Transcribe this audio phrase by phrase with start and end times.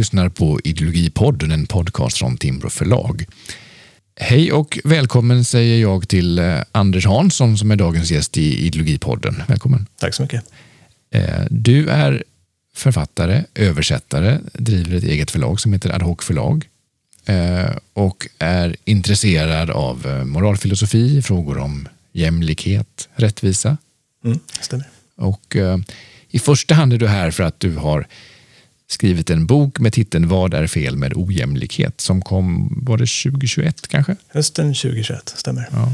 [0.00, 3.24] lyssnar på Ideologipodden, en podcast från Timbro förlag.
[4.16, 9.42] Hej och välkommen säger jag till eh, Anders Hansson som är dagens gäst i Ideologipodden.
[9.48, 9.86] Välkommen.
[9.98, 10.44] Tack så mycket.
[11.10, 12.24] Eh, du är
[12.74, 16.68] författare, översättare, driver ett eget förlag som heter Ad hoc förlag
[17.24, 23.76] eh, och är intresserad av moralfilosofi, frågor om jämlikhet, rättvisa.
[24.24, 24.86] Mm, stämmer.
[25.16, 25.56] Och
[26.30, 28.06] i första hand är du här för att du har
[28.92, 32.00] skrivit en bok med titeln Vad är fel med ojämlikhet?
[32.00, 34.16] som kom, var det 2021 kanske?
[34.28, 35.68] Hösten 2021, stämmer.
[35.72, 35.92] Ja.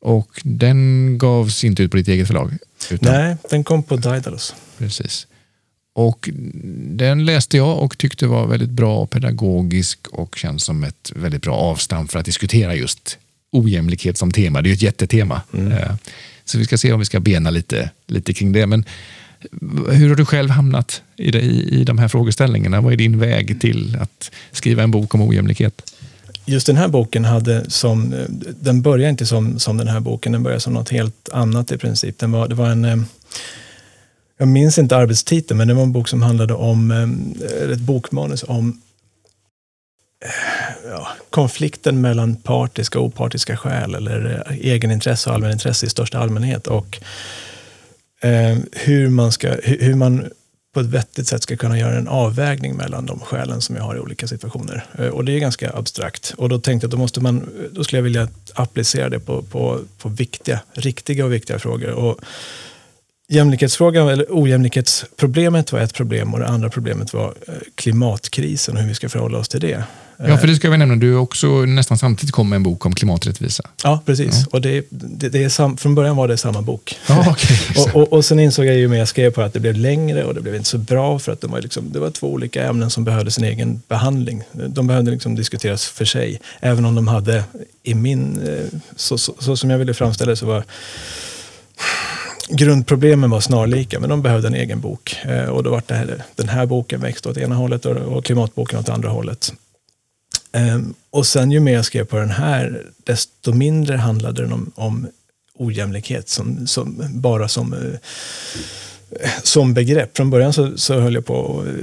[0.00, 2.58] Och den gavs inte ut på ditt eget förlag?
[2.90, 3.12] Utan...
[3.12, 4.54] Nej, den kom på Daedalus.
[4.78, 5.26] Precis.
[5.92, 6.30] Och
[6.74, 11.54] den läste jag och tyckte var väldigt bra pedagogisk och känns som ett väldigt bra
[11.54, 13.18] avstamp för att diskutera just
[13.52, 14.62] ojämlikhet som tema.
[14.62, 15.42] Det är ju ett jättetema.
[15.52, 15.72] Mm.
[15.72, 15.92] Eh,
[16.44, 18.66] så vi ska se om vi ska bena lite, lite kring det.
[18.66, 18.84] Men
[19.90, 22.80] hur har du själv hamnat i, det, i, de här frågeställningarna?
[22.80, 25.82] Vad är din väg till att skriva en bok om ojämlikhet?
[26.44, 28.14] Just den här boken hade som,
[28.60, 31.78] den började inte som, som den här boken, den började som något helt annat i
[31.78, 32.18] princip.
[32.18, 32.96] Den var, det var en, eh,
[34.38, 38.44] jag minns inte arbetstiteln, men det var en bok som handlade om, eh, ett bokmanus
[38.48, 38.80] om
[40.24, 46.66] eh, ja, konflikten mellan partiska och opartiska skäl eller egenintresse och allmänintresse i största allmänhet.
[46.66, 47.00] Och
[48.20, 50.30] eh, hur, man ska, hur man
[50.74, 53.96] på ett vettigt sätt ska kunna göra en avvägning mellan de skälen som jag har
[53.96, 54.86] i olika situationer.
[54.98, 56.34] Eh, och det är ganska abstrakt.
[56.36, 59.42] Och då tänkte jag att då, måste man, då skulle jag vilja applicera det på,
[59.42, 61.90] på, på viktiga, riktiga och viktiga frågor.
[61.90, 62.20] Och
[63.28, 68.88] jämlikhetsfrågan, eller ojämlikhetsproblemet var ett problem och det andra problemet var eh, klimatkrisen och hur
[68.88, 69.84] vi ska förhålla oss till det.
[70.28, 70.96] Ja, för det ska vi nämna.
[70.96, 73.62] Du också nästan samtidigt kom med en bok om klimaträttvisa.
[73.84, 74.40] Ja, precis.
[74.40, 74.46] Ja.
[74.50, 76.98] Och det, det, det är sam, från början var det samma bok.
[77.08, 77.56] Ja, okay.
[77.84, 80.24] och, och, och sen insåg jag ju mer jag skrev på att det blev längre
[80.24, 82.64] och det blev inte så bra för att de var liksom, det var två olika
[82.64, 84.42] ämnen som behövde sin egen behandling.
[84.52, 86.40] De behövde liksom diskuteras för sig.
[86.60, 87.44] Även om de hade,
[87.82, 90.64] i min, eh, så, så, så som jag ville framställa det så var
[92.48, 95.16] grundproblemen var snarlika, men de behövde en egen bok.
[95.22, 98.78] Eh, och då var det här, den här boken växt åt ena hållet och klimatboken
[98.78, 99.52] åt andra hållet.
[100.52, 104.72] Ehm, och sen ju mer jag skrev på den här, desto mindre handlade den om,
[104.74, 105.08] om
[105.54, 108.00] ojämlikhet som, som, bara som, eh,
[109.42, 110.16] som begrepp.
[110.16, 111.74] Från början så, så höll jag på och eh,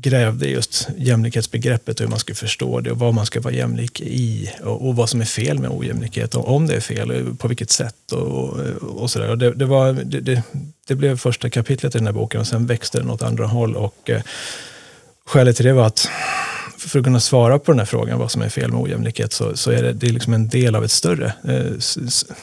[0.00, 4.00] grävde just jämlikhetsbegreppet, och hur man skulle förstå det och vad man ska vara jämlik
[4.00, 7.38] i och, och vad som är fel med ojämlikhet och om det är fel, och
[7.38, 9.36] på vilket sätt och, och sådär.
[9.36, 10.42] Det, det, var, det, det,
[10.86, 13.76] det, blev första kapitlet i den här boken och sen växte den åt andra håll
[13.76, 14.22] och eh,
[15.26, 16.08] skälet till det var att
[16.78, 19.56] för att kunna svara på den här frågan, vad som är fel med ojämlikhet, så,
[19.56, 21.32] så är det, det är liksom en del av ett större...
[21.44, 21.78] Eh,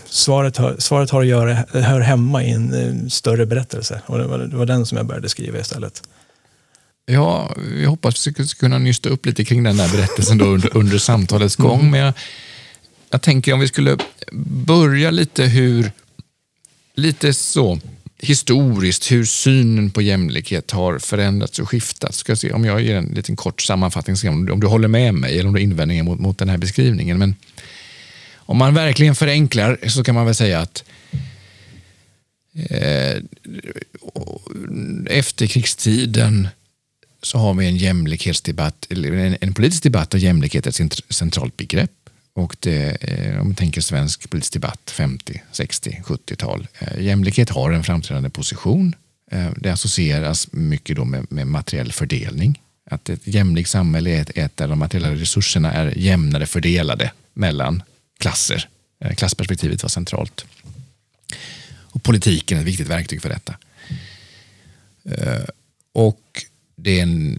[0.05, 4.01] svaret, har, svaret har att göra, hör hemma i en eh, större berättelse.
[4.05, 6.03] Och det var, det var den som jag började skriva istället.
[7.05, 10.77] Ja, jag hoppas vi ska kunna nysta upp lite kring den här berättelsen då under,
[10.77, 11.79] under samtalets gång.
[11.79, 11.91] Mm.
[11.91, 12.13] Men jag,
[13.09, 13.97] jag tänker om vi skulle
[14.65, 15.91] börja lite hur,
[16.95, 17.79] lite så,
[18.25, 22.15] historiskt hur synen på jämlikhet har förändrats och skiftat.
[22.15, 25.33] Ska se om jag ger en liten kort sammanfattning, om, om du håller med mig
[25.33, 27.17] eller om du har invändningar mot, mot den här beskrivningen.
[27.17, 27.35] Men
[28.35, 30.83] om man verkligen förenklar så kan man väl säga att
[32.69, 33.23] eh,
[35.05, 36.47] efterkrigstiden
[37.21, 42.04] så har vi en jämlikhetsdebatt, en, en politisk debatt där jämlikhet är ett centralt begrepp.
[42.35, 46.67] Och det, eh, om man tänker svensk politisk debatt 50, 60, 70-tal.
[46.97, 48.95] Jämlikhet har en framträdande position.
[49.31, 52.61] Eh, det associeras mycket då med, med materiell fördelning.
[52.89, 57.83] Att ett jämlikt samhälle är ett, ett där de materiella resurserna är jämnare fördelade mellan
[58.19, 58.69] klasser.
[58.99, 60.45] Eh, klassperspektivet var centralt.
[61.67, 63.55] Och politiken är ett viktigt verktyg för detta.
[65.93, 67.34] Och det är en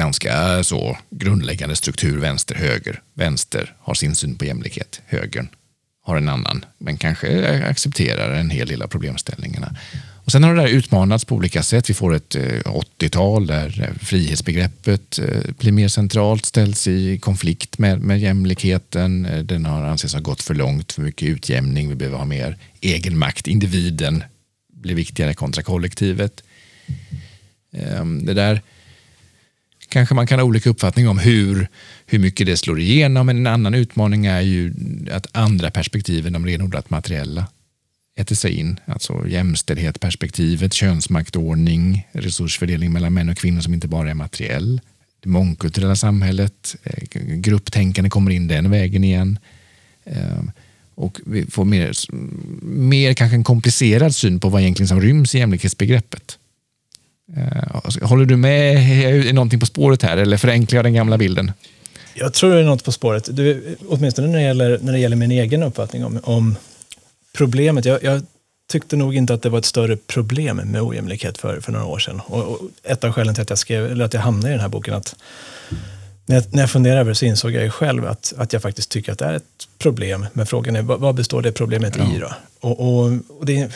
[0.00, 3.02] ganska eh, så grundläggande struktur vänster-höger.
[3.14, 5.48] Vänster har sin syn på jämlikhet, högern
[6.02, 9.76] har en annan, men kanske eh, accepterar en hel del av problemställningarna.
[10.24, 11.90] Och sen har det där utmanats på olika sätt.
[11.90, 12.42] Vi får ett eh,
[12.98, 15.18] 80-tal där frihetsbegreppet
[15.58, 19.28] blir mer centralt, ställs i konflikt med, med jämlikheten.
[19.44, 21.88] Den har ansetts ha gått för långt, för mycket utjämning.
[21.88, 23.46] Vi behöver ha mer egenmakt.
[23.46, 24.24] Individen
[24.72, 26.42] blir viktigare kontra kollektivet.
[27.72, 28.62] Ehm, det där
[29.90, 31.68] kanske man kan ha olika uppfattning om hur,
[32.06, 33.26] hur mycket det slår igenom.
[33.26, 34.74] Men en annan utmaning är ju
[35.10, 37.46] att andra perspektiv än de renodlat materiella
[38.16, 38.80] äter sig in.
[38.84, 44.80] Alltså jämställdhetsperspektivet, könsmaktordning, resursfördelning mellan män och kvinnor som inte bara är materiell.
[45.20, 49.38] Det mångkulturella samhället, eh, grupptänkande kommer in den vägen igen.
[50.04, 50.50] Ehm,
[50.94, 51.92] och vi får mer,
[52.62, 56.38] mer kanske en komplicerad syn på vad egentligen som ryms i jämlikhetsbegreppet.
[57.36, 58.76] Eh, håller du med?
[59.04, 61.52] Är någonting på spåret här eller förenklar jag den gamla bilden?
[62.14, 63.28] Jag tror det är något på spåret.
[63.36, 66.56] Du, åtminstone när det gäller, när det gäller min egen uppfattning om, om
[67.32, 67.84] problemet.
[67.84, 68.22] Jag, jag,
[68.70, 71.98] tyckte nog inte att det var ett större problem med ojämlikhet för, för några år
[71.98, 72.20] sedan.
[72.26, 74.60] Och, och ett av skälen till att jag, skrev, eller att jag hamnade i den
[74.60, 75.16] här boken att
[76.26, 78.62] när jag, när jag funderade över det så insåg jag ju själv att, att jag
[78.62, 80.26] faktiskt tycker att det är ett problem.
[80.32, 82.14] Men frågan är vad, vad består det problemet ja.
[82.14, 82.32] i då?
[82.60, 83.70] Och, och, och det,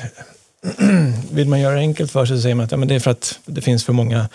[1.32, 3.00] vill man göra det enkelt för sig så säger man att ja, men det är
[3.00, 4.28] för att det finns för många,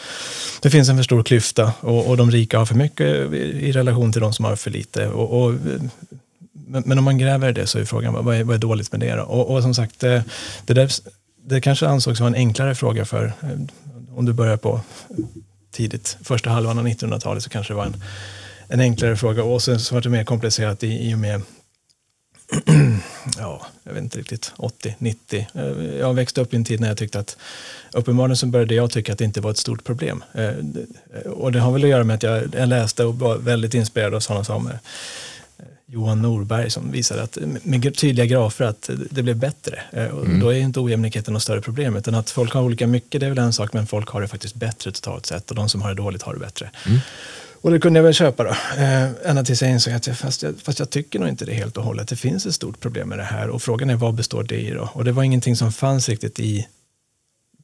[0.62, 4.12] det finns en för stor klyfta och, och de rika har för mycket i relation
[4.12, 5.08] till de som har för lite.
[5.08, 5.54] Och, och
[6.52, 8.92] men, men, om man gräver i det så är frågan vad är, vad är dåligt
[8.92, 9.24] med det då?
[9.24, 10.24] Och, och som sagt, det,
[10.66, 10.92] det, där,
[11.46, 13.50] det kanske ansågs vara en enklare fråga för eh,
[14.16, 14.82] om du börjar på
[15.72, 18.04] tidigt, första halvan av 1900-talet så kanske det var en,
[18.68, 21.42] en enklare fråga och sen så var det mer komplicerat i, i och med
[23.38, 25.48] ja, jag vet inte riktigt, 80, 90.
[25.54, 25.64] Eh,
[26.00, 27.38] jag växte upp i en tid när jag tyckte att
[27.92, 30.24] uppenbarligen så började jag tycka att det inte var ett stort problem.
[30.34, 30.54] Eh,
[31.32, 34.20] och det har väl att göra med att jag, läste och var väldigt inspirerad av
[34.20, 34.74] sådana som eh,
[35.86, 39.82] Johan Norberg som visade att med tydliga grafer att det blev bättre.
[39.92, 40.40] Och mm.
[40.40, 43.30] Då är inte ojämlikheten något större problem utan att folk har olika mycket det är
[43.30, 45.90] väl en sak men folk har det faktiskt bättre totalt sett och de som har
[45.90, 46.70] det dåligt har det bättre.
[46.86, 47.00] Mm.
[47.62, 48.50] Och det kunde jag väl köpa då.
[48.50, 51.54] Eh, ända tills jag insåg att jag, fast, jag, fast jag tycker nog inte det
[51.54, 52.08] helt och hållet.
[52.08, 54.72] Det finns ett stort problem med det här och frågan är vad består det i
[54.72, 54.90] då?
[54.94, 56.68] Och det var ingenting som fanns riktigt i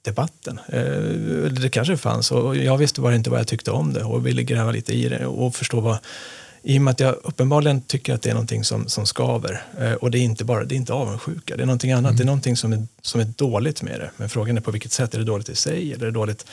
[0.01, 0.59] debatten.
[0.67, 4.27] Eh, det kanske fanns och jag visste bara inte vad jag tyckte om det och
[4.27, 5.97] ville gräva lite i det och förstå vad
[6.67, 9.61] i och med att jag uppenbarligen tycker att det är någonting som, som skaver.
[9.79, 12.09] Eh, och det är inte bara det är inte avundsjuka, det är någonting annat.
[12.09, 12.17] Mm.
[12.17, 14.11] Det är någonting som är, som är dåligt med det.
[14.17, 15.13] Men frågan är på vilket sätt.
[15.13, 16.45] Är det dåligt i sig eller är det dåligt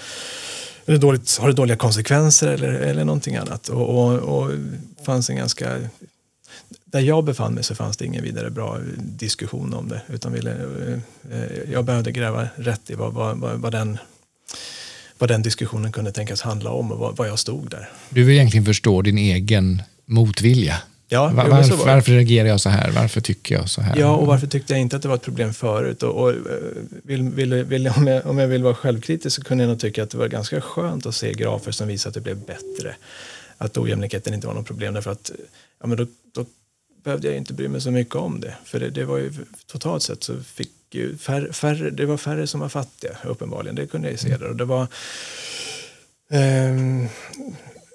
[0.87, 3.69] är det dåligt, har det dåliga konsekvenser eller, eller någonting annat?
[3.69, 4.51] Och, och, och
[5.05, 5.81] fanns en ganska
[6.93, 10.03] där jag befann mig så fanns det ingen vidare bra diskussion om det.
[10.09, 10.51] Utan ville,
[11.31, 13.99] eh, jag behövde gräva rätt i vad, vad, vad, den,
[15.19, 17.89] vad den diskussionen kunde tänkas handla om och vad, vad jag stod där.
[18.09, 20.77] Du vill egentligen förstå din egen motvilja
[21.13, 22.91] Ja, Var, varför, varför reagerar jag så här?
[22.91, 23.97] Varför tycker jag så här?
[23.97, 26.03] Ja, och varför tyckte jag inte att det var ett problem förut?
[26.03, 26.37] Och, och eh,
[27.05, 30.03] vill, vill, vill, om, jag, om jag vill vara självkritisk så kunde jag nog tycka
[30.03, 32.95] att det var ganska skönt att se grafer som visar att det blev bättre.
[33.59, 35.31] Att ojämlikheten inte var något problem därför att
[35.81, 36.47] ja, men då, då
[37.05, 38.55] behövde jag inte bry mig så mycket om det.
[38.65, 39.33] För det, det var ju
[39.67, 43.75] totalt sett så fick ju färre, färre, det var färre som var fattiga uppenbarligen.
[43.75, 44.49] Det kunde jag ju se där.
[44.49, 44.87] Och det var,
[46.31, 47.09] um,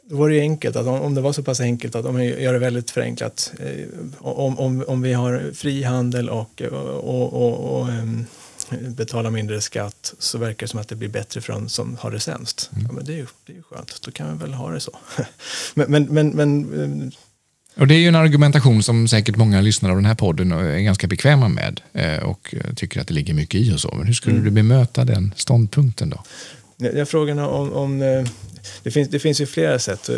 [0.10, 2.42] då var det ju enkelt, att om, det var så pass enkelt att om jag
[2.42, 3.86] gör det väldigt förenklat, eh,
[4.20, 8.26] om, om, om vi har fri handel och, och, och, och um,
[8.72, 12.12] betalar mindre skatt så verkar det som att det blir bättre för de som har
[12.12, 12.70] det sämst.
[12.74, 12.86] Mm.
[12.88, 14.98] Ja, men det är ju det är skönt, då kan vi väl ha det så.
[15.74, 17.10] men, men, men, men eh,
[17.78, 20.80] och Det är ju en argumentation som säkert många lyssnare av den här podden är
[20.80, 23.96] ganska bekväma med eh, och tycker att det ligger mycket i och så.
[23.96, 24.46] Men hur skulle mm.
[24.46, 26.24] du bemöta den ståndpunkten då?
[26.78, 28.00] Jag frågan om, om
[28.84, 30.10] det finns, det finns ju flera sätt.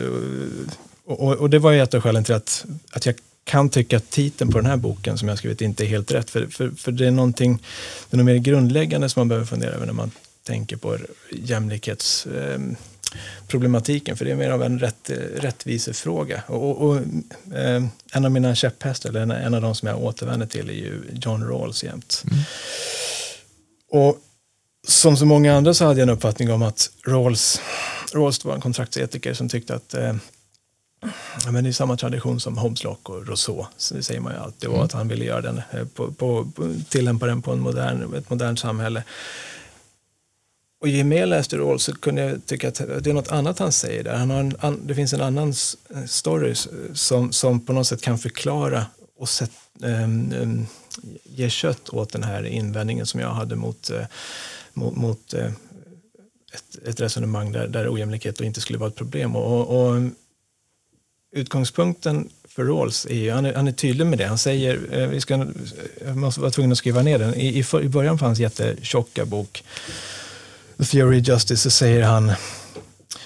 [1.05, 3.97] Och, och, och, det var ju ett av skälen till att, att jag kan tycka
[3.97, 6.29] att titeln på den här boken som jag skrivit inte är helt rätt.
[6.29, 7.63] För, för, för det är någonting
[8.09, 10.11] det är något mer grundläggande som man behöver fundera över när man
[10.43, 10.97] tänker på
[11.31, 14.13] jämlikhetsproblematiken.
[14.13, 16.43] Eh, för det är mer av en rätt, rättvisefråga.
[16.47, 16.95] Och, och
[17.55, 17.83] eh,
[18.13, 21.01] en av mina käpphästar, eller en, en, av de som jag återvänder till, är ju
[21.13, 22.23] John Rawls jämt.
[22.31, 22.43] Mm.
[23.91, 24.21] Och
[24.87, 27.61] som så många andra så hade jag en uppfattning om att Rawls,
[28.13, 30.15] Rawls var en kontraktsetiker som tyckte att eh,
[31.45, 34.33] ja, men det är samma tradition som Hobbes Locke och Rousseau, så det säger man
[34.33, 34.85] ju alltid, och mm.
[34.85, 36.51] att han ville göra den, eh, på, på,
[36.89, 39.03] tillämpa den på en modern, ett modernt samhälle.
[40.81, 43.59] Och ju mer jag läste Rawls så kunde jag tycka att det är något annat
[43.59, 44.15] han säger där.
[44.15, 45.53] Han har en, det finns en annan
[46.07, 46.55] story
[46.93, 48.85] som, som på något sätt kan förklara
[49.17, 50.67] och sätt, um,
[51.23, 54.05] ge kött åt den här invändningen som jag hade mot uh,
[54.79, 55.51] mot, mot eh,
[56.53, 59.35] ett, ett, resonemang där, där ojämlikhet inte skulle vara ett problem.
[59.35, 60.01] Och, och
[61.31, 64.25] utgångspunkten för Rawls är ju, han är, han är tydlig med det.
[64.25, 65.47] Han säger, eh, vi ska, eh,
[66.05, 67.35] jag måste vara tvungen att skriva ner den.
[67.35, 69.63] I, i, i början på hans jättetjocka bok
[70.77, 72.31] The Theory of Justice så säger han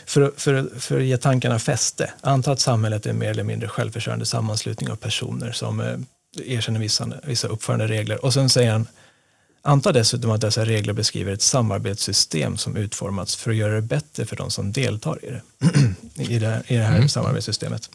[0.05, 3.67] för, för, för att ge tankarna fäste, anta att samhället är en mer eller mindre
[3.67, 5.97] självförsörjande sammanslutning av personer som eh,
[6.45, 8.25] erkänner vissa, vissa uppföranderegler.
[8.25, 8.87] Och sen säger han
[9.65, 14.25] Anta dessutom att dessa regler beskriver ett samarbetssystem som utformats för att göra det bättre
[14.25, 15.41] för de som deltar i det,
[16.33, 17.09] i det, i det här mm.
[17.09, 17.89] samarbetssystemet.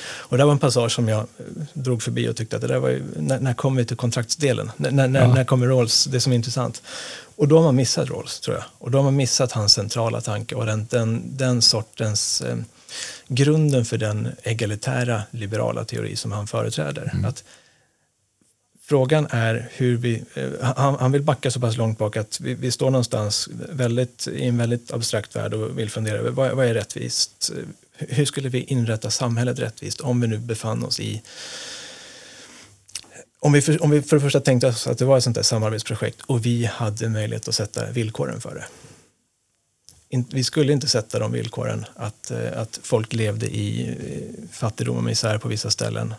[0.00, 1.26] Och det var en passage som jag eh,
[1.72, 4.70] drog förbi och tyckte att det där var ju, när, när kommer vi till kontraktsdelen?
[4.76, 5.34] När, när, ja.
[5.34, 6.82] när kommer Rawls, det som är intressant?
[7.36, 8.64] Och då har man missat Rawls, tror jag.
[8.78, 12.56] Och då har man missat hans centrala tanke och den, den, den sortens eh,
[13.28, 17.10] grunden för den egalitära liberala teori som han företräder.
[17.12, 17.24] Mm.
[17.24, 17.44] Att
[18.88, 22.54] Frågan är hur vi, eh, han, han, vill backa så pass långt bak att vi,
[22.54, 26.66] vi, står någonstans väldigt, i en väldigt abstrakt värld och vill fundera över vad, vad
[26.66, 27.52] är rättvist?
[27.96, 31.22] Hur skulle vi inrätta samhället rättvist om vi nu befann oss i
[33.40, 35.36] om vi, för, om vi för det första tänkte oss att det var ett sånt
[35.36, 38.64] där samarbetsprojekt och vi hade möjlighet att sätta villkoren för det.
[40.08, 44.96] In, vi skulle inte sätta de villkoren att, eh, att folk levde i eh, fattigdom
[44.96, 46.14] och misär på vissa ställen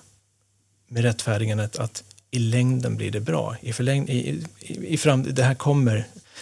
[0.88, 3.56] med rättfärdigandet att i längden blir det bra.
[3.62, 5.96] I förläng, i, i, i fram, det, här kommer,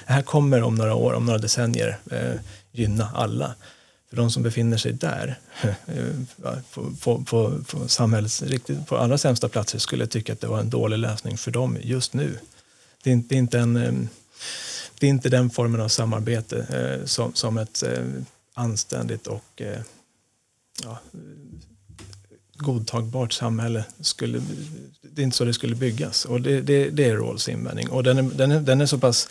[0.07, 2.33] det här kommer om några år, om några decennier eh,
[2.71, 3.55] gynna alla.
[4.09, 9.17] För de som befinner sig där, eh, på, på, på, på samhällets riktigt, på allra
[9.17, 12.39] sämsta platser, skulle tycka att det var en dålig lösning för dem just nu.
[13.03, 13.93] Det är inte, det är inte, en, eh,
[14.99, 18.03] det är inte den formen av samarbete eh, som, som ett eh,
[18.53, 19.81] anständigt och eh,
[20.83, 20.99] ja,
[22.57, 24.41] godtagbart samhälle skulle,
[25.17, 26.25] det är inte så det skulle byggas.
[26.25, 27.89] Och det, det, det är Rawls invändning.
[27.89, 29.29] Och den är, den, är, den är så pass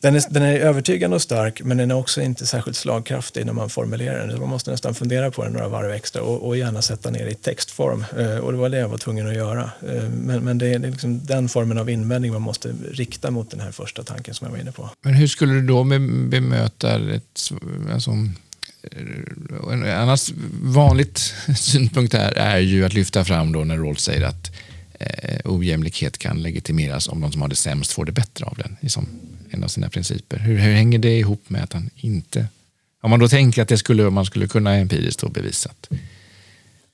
[0.00, 3.52] den är, den är övertygande och stark men den är också inte särskilt slagkraftig när
[3.52, 4.40] man formulerar den.
[4.40, 7.34] Man måste nästan fundera på den några varv extra och, och gärna sätta ner i
[7.34, 8.04] textform.
[8.18, 9.70] Eh, och det var det jag var tvungen att göra.
[9.88, 13.60] Eh, men, men det är liksom den formen av invändning man måste rikta mot den
[13.60, 14.90] här första tanken som jag var inne på.
[15.02, 17.50] Men hur skulle du då bemöta ett,
[17.92, 18.10] alltså,
[19.72, 20.30] en annars
[20.62, 21.18] vanligt
[21.56, 24.50] synpunkt här är ju att lyfta fram då när Rawls säger att
[25.00, 28.76] eh, ojämlikhet kan legitimeras om de som har det sämst får det bättre av den.
[28.80, 29.08] Liksom
[29.50, 30.38] en av sina principer.
[30.38, 32.46] Hur, hur hänger det ihop med att han inte...
[33.02, 35.88] Om man då tänker att det skulle, man skulle kunna empiriskt bevisa att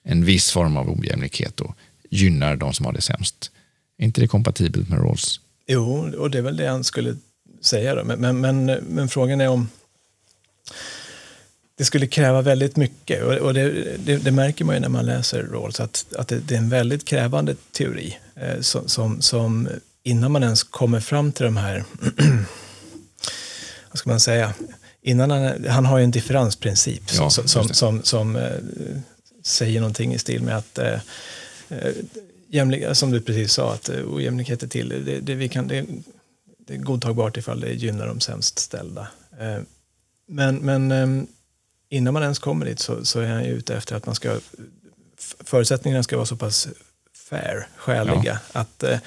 [0.02, 1.74] en viss form av ojämlikhet då
[2.10, 3.50] gynnar de som har det sämst.
[3.98, 5.40] Är inte det kompatibelt med Rawls?
[5.66, 7.16] Jo, och det är väl det han skulle
[7.60, 7.94] säga.
[7.94, 8.04] Då.
[8.04, 9.68] Men, men, men, men frågan är om
[11.76, 15.06] det skulle kräva väldigt mycket och, och det, det, det, märker man ju när man
[15.06, 19.68] läser Rawls att, att det, det är en väldigt krävande teori eh, som, som, som,
[20.02, 21.84] innan man ens kommer fram till de här,
[23.90, 24.54] vad ska man säga,
[25.02, 28.50] innan han, han har ju en differensprincip ja, som, som, som, som eh,
[29.42, 31.00] säger någonting i stil med att eh,
[31.68, 31.92] eh
[32.48, 35.86] jämlik, som du precis sa, att eh, ojämlikhet är till, det, det, vi kan, det,
[36.66, 39.08] det är godtagbart ifall det gynnar de sämst ställda.
[39.40, 39.58] Eh,
[40.28, 41.26] men, men ehm,
[41.88, 44.40] innan man ens kommer dit så, så är han ju ute efter att man ska,
[45.44, 46.68] förutsättningarna ska vara så pass
[47.14, 48.60] fair, skäliga, ja.
[48.60, 48.98] att, eh,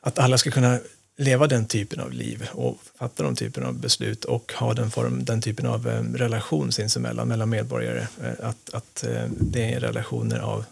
[0.00, 0.78] att alla ska kunna
[1.16, 5.24] leva den typen av liv och fatta de typen av beslut och ha den, form,
[5.24, 8.06] den typen av eh, relation sinsemellan, mellan medborgare.
[8.22, 10.64] Eh, att, att det är relationer av,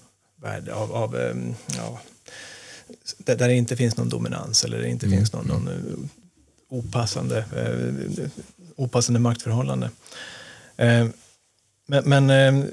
[0.73, 1.17] av, av
[1.77, 2.01] ja,
[3.17, 5.19] där det inte finns någon dominans eller det inte mm.
[5.19, 5.71] finns någon, någon
[6.69, 7.45] opassande,
[8.77, 9.91] opassande maktförhållande.
[10.79, 11.07] Eh,
[11.87, 12.71] men, men eh,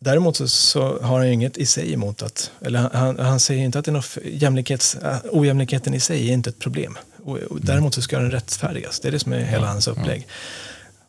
[0.00, 3.78] däremot så, så, har han inget i sig emot att, eller han, han säger inte
[3.78, 6.98] att det är något jämlikhets, eh, ojämlikheten i sig är inte ett problem.
[7.24, 10.26] Och, och däremot så ska den rättfärdigas, det är det som är hela hans upplägg.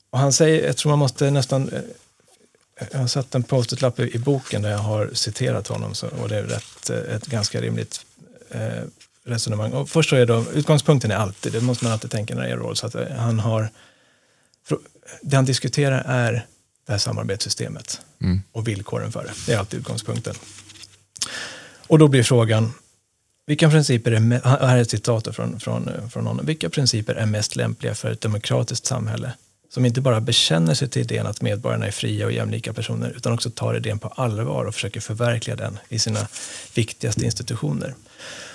[0.09, 1.71] Och han säger, jag tror man måste nästan,
[2.91, 6.29] jag har satt en post-it-lapp i, i boken där jag har citerat honom så, och
[6.29, 8.05] det är rätt, ett ganska rimligt
[8.49, 8.83] eh,
[9.23, 9.71] resonemang.
[9.71, 12.49] Och först så är då, utgångspunkten är alltid, det måste man alltid tänka när det
[12.49, 13.69] är Rawls, att han har
[15.21, 16.45] det han diskuterar är
[16.85, 18.41] det här samarbetssystemet mm.
[18.51, 19.31] och villkoren för det.
[19.45, 20.35] Det är alltid utgångspunkten.
[21.87, 22.73] Och då blir frågan,
[23.45, 27.55] vilka principer är, här är ett citat från, från, från honom, vilka principer är mest
[27.55, 29.33] lämpliga för ett demokratiskt samhälle
[29.73, 33.33] som inte bara bekänner sig till idén att medborgarna är fria och jämlika personer utan
[33.33, 36.27] också tar idén på allvar och försöker förverkliga den i sina
[36.73, 37.95] viktigaste institutioner.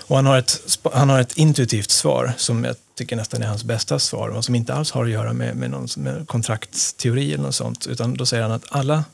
[0.08, 3.64] Och han har, ett, han har ett intuitivt svar som jag tycker nästan är hans
[3.64, 7.44] bästa svar och som inte alls har att göra med, med, någon, med kontraktsteori eller
[7.44, 7.86] något sånt.
[7.86, 9.04] Utan då säger han att alla,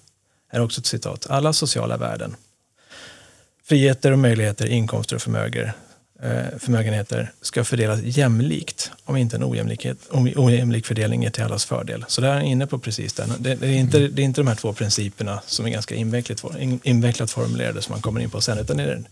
[0.51, 2.37] är också ett citat, alla sociala värden,
[3.65, 5.73] friheter och möjligheter, inkomster och förmöger,
[6.23, 9.99] eh, förmögenheter ska fördelas jämlikt om inte en ojämlikhet,
[10.37, 12.05] ojämlik fördelning är till allas fördel.
[12.09, 13.33] Så där är han inne på precis den.
[13.39, 16.45] Det, det, är inte, det är inte de här två principerna som är ganska invecklat,
[16.83, 19.07] invecklat formulerade som man kommer in på sen, utan det är den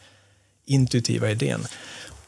[0.64, 1.66] intuitiva idén.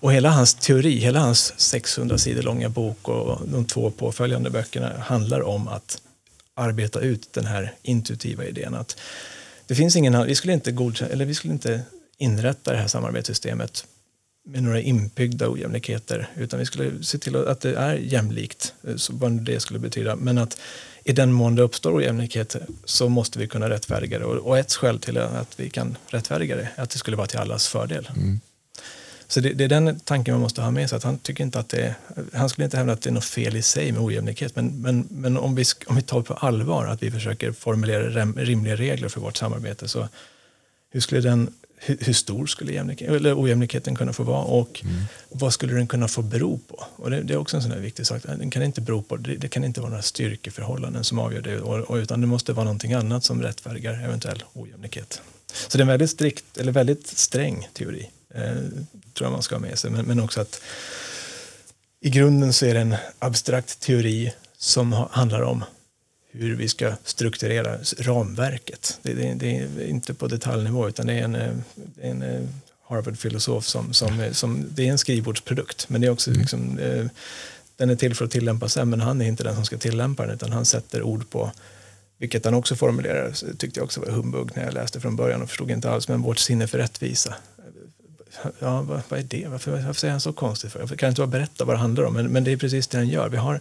[0.02, 4.92] Och hela hans teori, hela hans 600 sidor långa bok och de två påföljande böckerna
[4.98, 6.02] handlar om att
[6.54, 8.74] arbeta ut den här intuitiva idén.
[8.74, 8.96] Att
[9.66, 11.82] det finns ingen, vi, skulle inte godkänna, eller vi skulle inte
[12.18, 13.86] inrätta det här samarbetssystemet
[14.44, 19.12] med några inbyggda ojämlikheter utan vi skulle se till att det är jämlikt, eh, så
[19.12, 20.16] vad det skulle betyda.
[20.16, 20.58] Men att
[21.04, 24.24] i den mån det uppstår ojämlikhet så måste vi kunna rättfärdiga det.
[24.24, 27.38] Och ett skäl till att vi kan rättfärdiga det är att det skulle vara till
[27.38, 28.10] allas fördel.
[28.16, 28.40] Mm.
[29.32, 30.96] Så det, det, är den tanken man måste ha med sig.
[30.96, 31.94] Att han, tycker inte att det
[32.32, 34.56] han skulle inte hävda att det är något fel i sig med ojämlikhet.
[34.56, 38.76] Men, men, men om, vi, om vi tar på allvar att vi försöker formulera rimliga
[38.76, 40.08] regler för vårt samarbete så
[40.90, 45.02] hur skulle den hur, hur stor skulle jämlikhet, eller ojämlikheten kunna få vara och mm.
[45.28, 46.84] vad skulle den kunna få bero på?
[46.96, 48.22] Och det, det är också en sån här viktig sak.
[48.22, 51.60] Den kan inte bero på, det, det kan inte vara några styrkeförhållanden som avgör det
[51.60, 55.22] och, och, utan det måste vara någonting annat som rättfärdigar eventuell ojämlikhet.
[55.68, 58.42] Så det är en väldigt strikt, eller väldigt sträng teori, eh,
[59.14, 59.90] tror jag man ska ha med sig.
[59.90, 60.62] Men, men också att
[62.00, 65.64] i grunden så är det en abstrakt teori som handlar om
[66.32, 68.98] hur vi ska strukturera ramverket.
[69.02, 71.64] Det, det, det är inte på detaljnivå utan det är en,
[72.00, 72.40] en eh,
[72.88, 76.40] Harvard-filosof som, som, som, det är en skrivbordsprodukt men det är också mm.
[76.40, 77.06] liksom, eh,
[77.76, 80.34] den är till för att tillämpas men han är inte den som ska tillämpa den
[80.34, 81.52] utan han sätter ord på
[82.18, 85.48] vilket han också formulerar, tyckte jag också var humbug när jag läste från början och
[85.48, 87.34] förstod inte alls, men vårt sinne för rättvisa.
[88.58, 89.46] Ja, vad, vad är det?
[89.48, 90.72] Varför, varför säger han så konstigt?
[90.72, 90.80] För?
[90.80, 92.98] Jag kan inte bara berätta vad det handlar om, men, men det är precis det
[92.98, 93.28] han gör.
[93.28, 93.60] Vi har,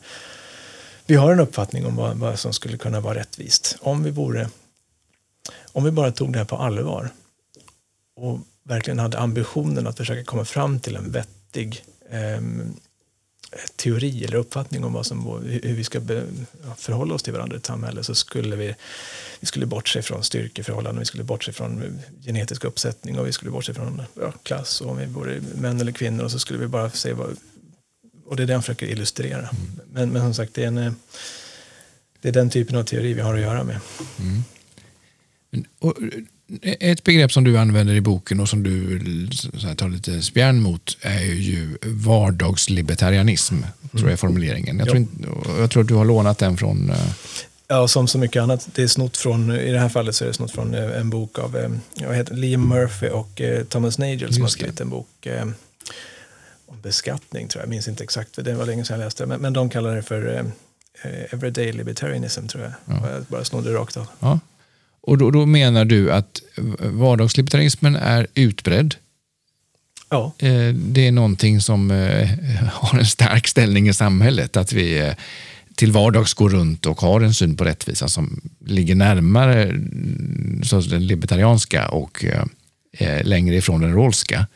[1.05, 3.77] vi har en uppfattning om vad, vad som skulle kunna vara rättvist.
[3.81, 4.49] Om vi, vore,
[5.71, 7.09] om vi bara tog det här på allvar
[8.15, 12.41] och verkligen hade ambitionen att försöka komma fram till en vettig eh,
[13.75, 16.01] teori eller uppfattning om vad som, hur vi ska
[16.77, 18.75] förhålla oss till varandra i ett samhälle så skulle vi,
[19.39, 23.73] vi skulle bortse från styrkeförhållanden, vi skulle bortse från genetisk uppsättning och vi skulle bortse
[23.73, 26.89] från ja, klass och om vi vore män eller kvinnor och så skulle vi bara
[26.89, 27.37] se vad,
[28.25, 29.49] och det är det han försöker illustrera.
[29.49, 29.79] Mm.
[29.91, 30.95] Men, men som sagt, det är, en,
[32.21, 33.79] det är den typen av teori vi har att göra med.
[34.19, 34.43] Mm.
[35.79, 35.97] Och,
[36.61, 38.99] ett begrepp som du använder i boken och som du
[39.63, 43.67] här, tar lite spjärn mot är ju vardagslibertarianism, mm.
[43.91, 44.77] tror jag är formuleringen.
[44.77, 44.91] Jag, ja.
[44.91, 46.89] tror inte, jag tror att du har lånat den från...
[46.89, 46.95] Uh...
[47.67, 48.69] Ja, som så mycket annat.
[48.75, 51.09] Det är snott från, I det här fallet så är det snott från eh, en
[51.09, 55.27] bok av eh, jag heter Liam Murphy och Thomas Nagel som har skrivit en bok
[56.65, 57.65] om beskattning, tror jag.
[57.65, 60.03] Jag minns inte exakt, det var länge sedan jag läste men, men de kallar det
[60.03, 60.51] för
[61.03, 62.73] Everyday Libertarianism, tror jag.
[62.85, 63.09] Ja.
[63.09, 64.07] Jag bara snodde rakt av.
[64.19, 64.39] Ja.
[65.03, 66.41] Och då, då menar du att
[66.79, 68.95] vardagslibertarismen är utbredd?
[70.11, 70.33] Ja.
[70.37, 72.29] Eh, det är någonting som eh,
[72.71, 74.57] har en stark ställning i samhället.
[74.57, 75.13] Att vi eh,
[75.75, 80.81] till vardags går runt och har en syn på rättvisa som ligger närmare mm, så
[80.81, 82.25] den libertarianska och
[83.23, 84.47] längre ifrån den rålska.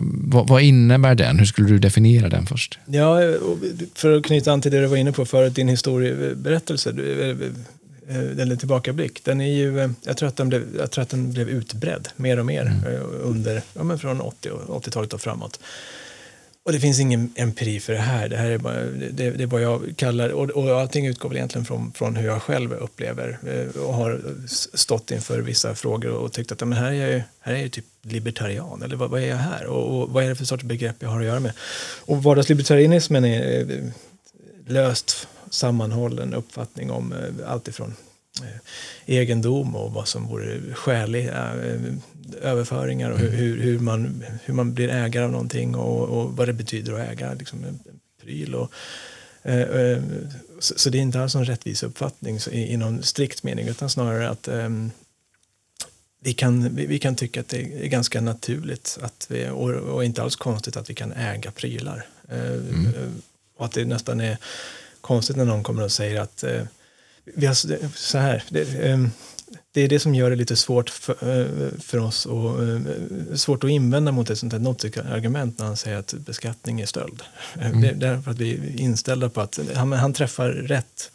[0.00, 1.38] vad, vad, innebär den?
[1.38, 2.78] Hur skulle du definiera den först?
[2.86, 3.18] Ja,
[3.94, 6.92] för att knyta an till det du var inne på förut, din historieberättelse
[8.08, 11.10] eller eh, tillbakablick, den är ju, eh, jag tror att den blev, jag tror att
[11.10, 12.84] den blev utbredd mer och mer mm.
[12.84, 15.60] Eh, under, ja, men från 80, 80-talet och framåt.
[16.64, 18.28] Och det finns ingen empiri för det här.
[18.28, 21.36] Det här är bara, det, det är vad jag kallar, och, och allting utgår väl
[21.36, 23.38] egentligen från, från hur jag själv upplever
[23.86, 24.20] och har
[24.76, 27.84] stått inför vissa frågor och tyckt att men här, är jag, här är jag typ
[28.02, 29.66] libertarian, eller vad, vad är jag här?
[29.66, 31.52] Och, och, vad är det för sorts begrepp jag har att göra med?
[32.04, 33.92] Och vardagslibertarianismen är
[34.66, 37.94] löst sammanhållen uppfattning om eh, allt ifrån
[38.42, 41.80] eh, egendom och vad som vore skäliga eh,
[42.40, 43.32] överföringar och mm.
[43.32, 47.08] hur, hur, man, hur man blir ägare av någonting och, och vad det betyder att
[47.08, 47.78] äga liksom, en
[48.22, 48.54] pryl.
[48.54, 48.72] Och,
[50.58, 53.90] så, så, det är inte alls en rättvis uppfattning i, i någon strikt mening utan
[53.90, 54.90] snarare att um,
[56.20, 60.04] vi kan, vi, vi, kan tycka att det är ganska naturligt att vi, och, och
[60.04, 62.06] inte alls konstigt att vi kan äga prylar.
[62.28, 63.22] Mm.
[63.56, 64.38] Och att det nästan är
[65.02, 66.62] konstigt när någon kommer och säger att eh,
[67.24, 67.54] vi har,
[67.96, 68.98] så här, det, eh,
[69.72, 72.80] det, är det som gör det lite svårt för, eh, för oss och eh,
[73.34, 77.22] svårt att invända mot ett sånt här argument när han säger att beskattning är stöld.
[77.58, 77.80] Eh, mm.
[77.80, 81.10] Det är därför att vi är inställda på att han, han träffar rätt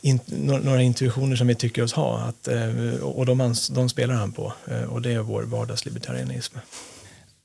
[0.00, 2.48] in, några intuitioner som vi tycker oss ha att,
[3.00, 4.52] och de, de spelar han på
[4.88, 6.56] och det är vår vardagslibertarianism.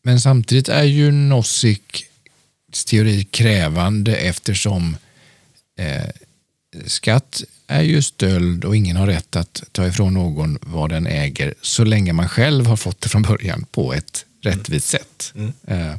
[0.03, 2.11] Men samtidigt är ju Nozick
[2.71, 4.97] teori krävande eftersom
[5.79, 6.10] eh,
[6.86, 11.53] skatt är ju stöld och ingen har rätt att ta ifrån någon vad den äger
[11.62, 15.34] så länge man själv har fått det från början på ett rättvist sätt.
[15.36, 15.53] Mm.
[15.67, 15.91] Eh,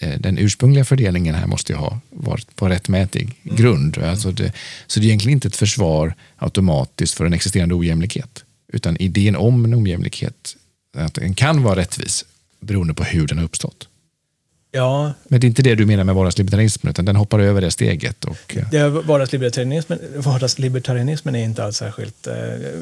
[0.00, 3.56] eh, den ursprungliga fördelningen här måste ju ha varit på rättmätig mm.
[3.56, 3.98] grund.
[3.98, 4.52] Alltså det,
[4.86, 8.44] så det är egentligen inte ett försvar automatiskt för en existerande ojämlikhet.
[8.72, 10.56] Utan idén om en ojämlikhet,
[10.96, 12.24] att den kan vara rättvis
[12.60, 13.88] beroende på hur den har uppstått.
[14.72, 15.12] Ja.
[15.28, 18.24] Men det är inte det du menar med vardagslibertarismen, utan den hoppar över det steget?
[18.24, 22.34] Och, det är vardagslibertarianismen, vardagslibertarianismen är inte alls särskilt, eh,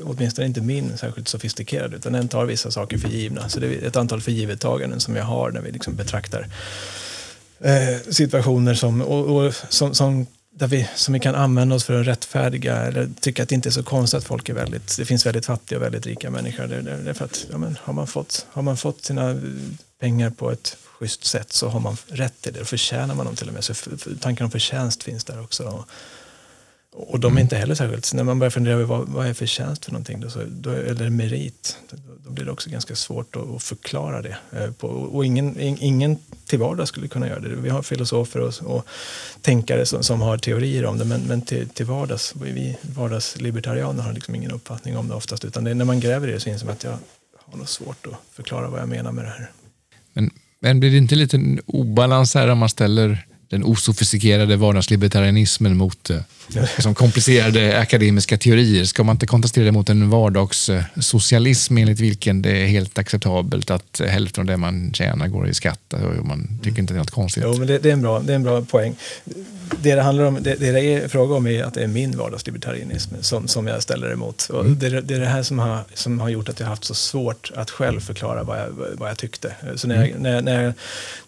[0.05, 3.49] åtminstone inte min, särskilt sofistikerad, utan den tar vissa saker för givna.
[3.49, 6.47] Så det är ett antal förgivettaganden som jag har när vi liksom betraktar
[7.61, 12.01] eh, situationer som, och, och, som, som där vi, som vi kan använda oss för
[12.01, 15.05] att rättfärdiga eller tycka att det inte är så konstigt att folk är väldigt, det
[15.05, 16.67] finns väldigt fattiga och väldigt rika människor.
[16.67, 19.41] Det, det, det är för att, ja, men, har, man fått, har man fått sina
[19.99, 22.59] pengar på ett schysst sätt så har man rätt till det.
[22.59, 23.65] Då förtjänar man dem till och med.
[23.65, 23.75] Så
[24.21, 25.65] tankar om förtjänst finns där också.
[25.65, 25.89] Och,
[26.91, 29.85] Och de är inte heller särskilt, när man börjar fundera över vad, vad är förtjänst
[29.85, 33.49] för någonting, då, så, då, eller merit, då, då blir det också ganska svårt att,
[33.49, 34.37] att förklara det.
[34.53, 37.49] Eh, på, och ingen, ingen till vardags skulle kunna göra det.
[37.49, 38.87] Vi har filosofer och, och
[39.43, 44.13] tänkare som, som, har teorier om det, men, men till, till vardags, vi vardagslibertarianer har
[44.13, 46.67] liksom ingen uppfattning om det oftast, utan det, när man gräver i det så inser
[46.67, 46.99] man att jag
[47.37, 49.51] har nog svårt att förklara vad jag menar med det här.
[50.19, 56.11] Men, men blir det inte lite obalans här om man ställer den osofistikerade vardagslibertarianismen mot
[56.11, 58.85] eh, liksom komplicerade akademiska teorier.
[58.85, 64.01] Ska man inte kontrastera det mot en vardagssocialism enligt vilken det är helt acceptabelt att
[64.07, 67.11] hälften av det man tjänar går i skatt och man tycker inte det är något
[67.11, 67.45] konstigt?
[67.47, 68.97] Jo, men det, det, är, en bra, det är en bra poäng.
[69.83, 73.15] Det det, handlar om, det, det är fråga om är att det är min vardagslibertarianism
[73.21, 74.49] som, som jag ställer emot.
[74.53, 74.79] Och mm.
[74.79, 76.95] det, det är det här som har, som har gjort att jag har haft så
[76.95, 79.53] svårt att själv förklara vad jag, vad jag tyckte.
[79.77, 80.23] Så när jag, mm.
[80.23, 80.75] när, när,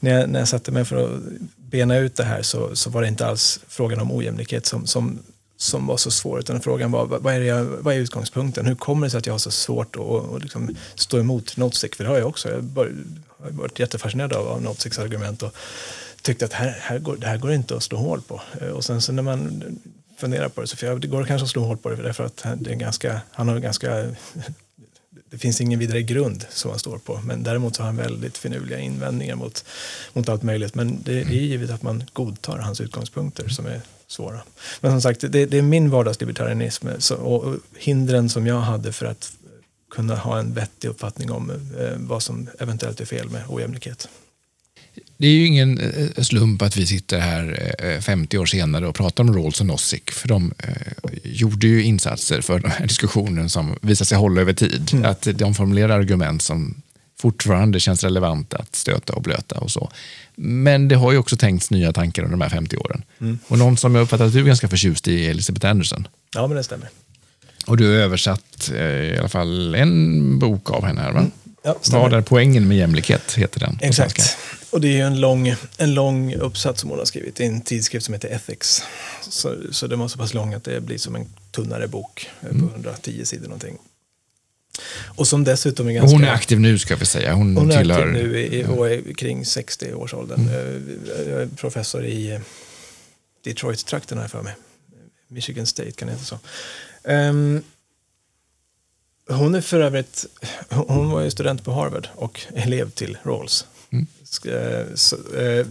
[0.00, 1.20] när, jag, när jag satte mig för att
[1.70, 5.09] bena ut det här så, så var det inte alls frågan om ojämlikhet som, som,
[5.60, 8.66] som var så svår, utan frågan var vad är, jag, vad är utgångspunkten?
[8.66, 11.94] Hur kommer det sig att jag har så svårt att, att liksom stå emot Nozick?
[11.94, 12.48] För det har jag också.
[12.48, 15.54] Jag har varit jättefascinerad av, av Nozicks argument och
[16.22, 18.40] tyckte att här, här går, det här går inte att slå hål på.
[18.60, 19.62] Eh, och sen så när man
[20.16, 22.46] funderar på det så för det går kanske att slå hål på det därför att
[22.56, 24.06] det är ganska, han har ganska
[25.30, 27.20] det finns ingen vidare grund som han står på.
[27.24, 29.64] Men däremot så har han väldigt finurliga invändningar mot,
[30.12, 30.74] mot allt möjligt.
[30.74, 34.42] Men det, det är givet att man godtar hans utgångspunkter som är svåra.
[34.80, 39.32] Men som sagt, det, det är min vardagslibertarianism och hindren som jag hade för att
[39.90, 41.56] kunna ha en vettig uppfattning om eh,
[41.96, 44.08] vad som eventuellt är fel med ojämlikhet.
[45.16, 48.94] Det är ju ingen eh, slump att vi sitter här 50 eh, år senare och
[48.94, 50.54] pratar om Rawls och Nozick, för de
[51.22, 54.90] gjorde ju insatser för den här diskussionen som visar sig hålla över tid.
[54.92, 55.04] Mm.
[55.04, 56.82] Att de formulerar argument som
[57.20, 59.90] fortfarande känns relevanta att stöta och blöta och så.
[60.42, 63.02] Men det har ju också tänkts nya tankar under de här 50 åren.
[63.20, 63.38] Mm.
[63.48, 66.08] Och någon som jag uppfattar att du är ganska förtjust i är Elisabeth Anderson.
[66.34, 66.88] Ja, men det stämmer.
[67.66, 71.18] Och du har översatt i alla fall en bok av henne här, va?
[71.18, 71.30] Mm.
[71.62, 73.78] Ja, Vad är poängen med jämlikhet, heter den.
[73.80, 74.36] Exakt.
[74.70, 78.06] Och det är en lång, en lång uppsats som hon har skrivit i en tidskrift
[78.06, 78.82] som heter Ethics.
[79.20, 82.60] Så, så den var så pass lång att det blir som en tunnare bok mm.
[82.60, 83.78] på 110 sidor någonting.
[85.16, 86.16] Och som dessutom är ganska...
[86.16, 87.34] Hon är aktiv nu ska vi säga.
[87.34, 88.00] Hon, hon är tillhör...
[88.00, 90.48] aktiv nu i, och är kring 60-årsåldern.
[90.48, 91.00] Mm.
[91.28, 92.40] Jag professor i eh,
[93.44, 94.54] Detroit-trakten här för mig.
[95.28, 96.38] Michigan State kan det heta så.
[97.04, 97.62] Um,
[99.28, 100.26] hon är för övrigt,
[100.68, 103.66] hon var ju student på Harvard och elev till Rawls.
[103.90, 104.06] Mm.
[104.94, 105.66] Så, äh,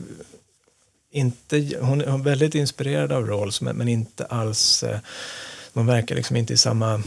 [1.11, 4.99] inte, hon är väldigt inspirerad av Rawls men, men inte alls, äh,
[5.73, 7.03] de verkar liksom inte i samma,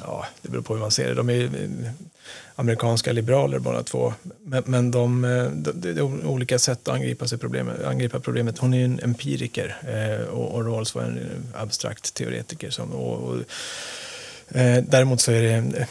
[0.00, 1.50] ja det beror på hur man ser det, de är
[2.54, 4.14] amerikanska liberaler båda två.
[4.44, 5.22] Men, men de,
[5.54, 8.58] de, de, de, olika sätt att angripa, sig problemet, angripa problemet.
[8.58, 12.70] Hon är ju en empiriker eh, och, och Rawls var en eh, abstrakt teoretiker.
[12.70, 13.36] Som, och, och
[14.48, 15.86] Eh, däremot så är det, eh,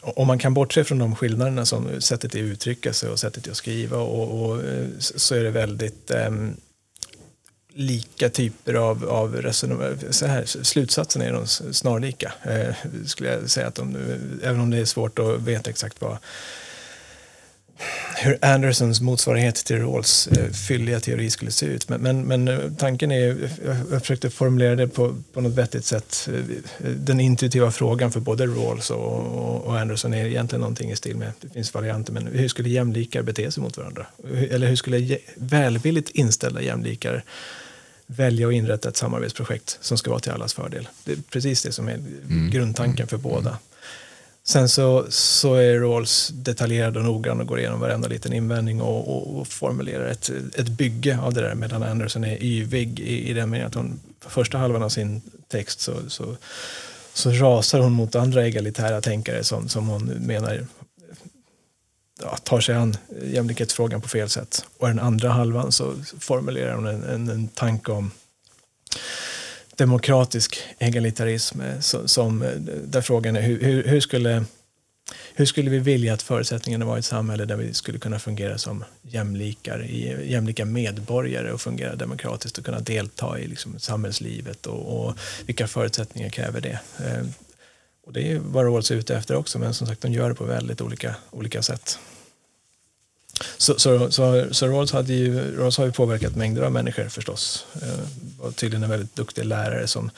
[0.00, 3.56] om man kan bortse från de skillnaderna som sättet att uttrycka sig och sättet att
[3.56, 6.30] skriva och, och eh, så är det väldigt eh,
[7.78, 9.98] lika typer av, av resonemang.
[10.10, 12.74] Så här, slutsatsen är de snarlika, eh,
[13.06, 13.66] skulle jag säga.
[13.66, 13.96] att de,
[14.42, 16.18] Även om det är svårt att veta exakt vad
[18.16, 21.88] hur Andersons motsvarighet till Rawls eh, fylliga teori skulle se ut.
[21.88, 23.50] Men, men, men, eh, tanken är,
[23.90, 26.28] jag försökte formulera det på, på något vettigt sätt.
[26.34, 30.96] Eh, den intuitiva frågan för både Rawls och, och, och Anderson är egentligen någonting i
[30.96, 34.06] stil med, det finns varianter, men hur skulle jämlikar bete sig mot varandra?
[34.50, 37.24] Eller hur skulle välvilligt inställda jämlikar
[38.10, 40.88] välja att inrätta ett samarbetsprojekt som ska vara till allas fördel?
[41.04, 42.50] Det är precis det som är mm.
[42.50, 43.48] grundtanken för båda.
[43.48, 43.60] Mm.
[44.48, 49.08] Sen så, så är Rawls detaljerad och noggrann och går igenom varenda liten invändning och,
[49.08, 53.32] och, och, formulerar ett, ett bygge av det där medan Anderson är yvig i, i
[53.32, 56.36] den meningen att hon på första halvan av sin text så, så,
[57.12, 60.66] så rasar hon mot andra egalitära tänkare som, som hon menar
[62.22, 64.66] ja, tar sig an jämlikhetsfrågan på fel sätt.
[64.78, 68.10] Och den andra halvan så formulerar hon en, en, en tanke om
[69.76, 72.44] demokratisk egalitarism eh, som, som,
[72.84, 74.44] där frågan är hur, hur, hur, skulle,
[75.34, 78.58] hur skulle vi vilja att förutsättningarna var i ett samhälle där vi skulle kunna fungera
[78.58, 79.78] som jämlikar,
[80.24, 86.28] jämlika medborgare och fungera demokratiskt och kunna delta i liksom samhällslivet och, och vilka förutsättningar
[86.28, 86.80] kräver det?
[86.98, 87.26] Eh,
[88.08, 90.34] och det är vad Rawls är ute efter också men som sagt de gör det
[90.34, 91.98] på väldigt olika, olika sätt.
[93.56, 97.66] Så, så, så, så Rawls, hade ju, Rawls har ju påverkat mängder av människor förstås.
[97.82, 100.10] Eh, var tydligen en väldigt duktig lärare som,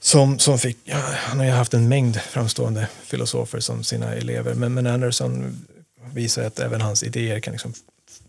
[0.00, 4.54] som, som fick, ja, han har ju haft en mängd framstående filosofer som sina elever.
[4.54, 5.66] Men, men Anderson
[6.12, 7.74] visar att även hans idéer kan liksom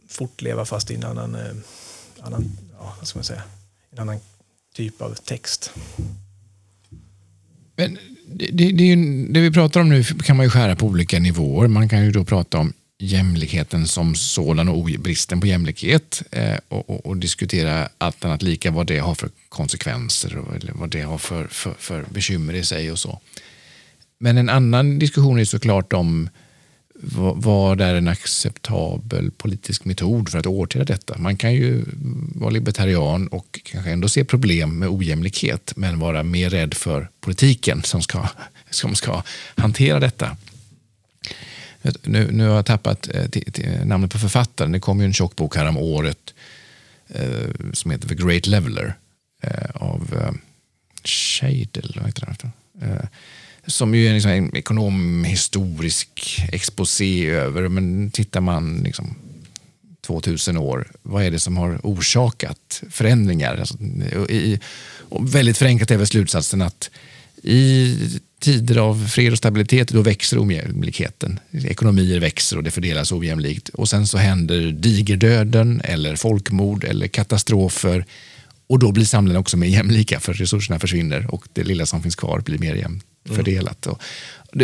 [0.07, 1.55] fortleva fast i en annan, eh,
[2.19, 3.43] annan ja, vad ska man säga,
[3.91, 4.19] en annan
[4.73, 5.71] typ av text.
[7.75, 10.85] Men det, det, är ju, det vi pratar om nu kan man ju skära på
[10.85, 11.67] olika nivåer.
[11.67, 16.89] Man kan ju då prata om jämlikheten som sådan och bristen på jämlikhet eh, och,
[16.89, 21.17] och, och, diskutera allt annat lika vad det har för konsekvenser och, vad det har
[21.17, 23.19] för, för, för bekymmer i sig och så.
[24.19, 26.29] Men en annan diskussion är såklart om
[27.01, 31.17] vad är en acceptabel politisk metod för att åtgärda detta?
[31.17, 31.85] Man kan ju
[32.35, 37.83] vara libertarian och kanske ändå se problem med ojämlikhet men vara mer rädd för politiken
[37.83, 38.29] som ska,
[38.69, 39.23] som ska
[39.55, 40.37] hantera detta.
[42.03, 44.71] Nu, nu har jag tappat eh, namnet på författaren.
[44.71, 46.33] Det kom ju en tjock bok här om året
[47.07, 48.95] eh, som heter The Great Leveler
[49.41, 50.31] eh, av eh,
[51.03, 51.93] Shadel.
[51.95, 52.51] Vad heter den?
[52.81, 53.05] Eh,
[53.67, 59.15] som ju är liksom en ekonomhistorisk exposé över, men tittar man liksom
[60.01, 63.57] 2000 år, vad är det som har orsakat förändringar?
[63.57, 63.77] Alltså,
[64.29, 64.59] i,
[65.19, 66.89] väldigt förenklat är väl slutsatsen att
[67.43, 67.97] i
[68.39, 71.39] tider av fred och stabilitet, då växer ojämlikheten.
[71.51, 73.69] Ekonomier växer och det fördelas ojämlikt.
[73.69, 78.05] Och sen så händer digerdöden eller folkmord eller katastrofer.
[78.67, 82.15] Och då blir samhällena också mer jämlika för resurserna försvinner och det lilla som finns
[82.15, 83.35] kvar blir mer jämnt mm.
[83.35, 83.87] fördelat.
[83.87, 84.01] Och,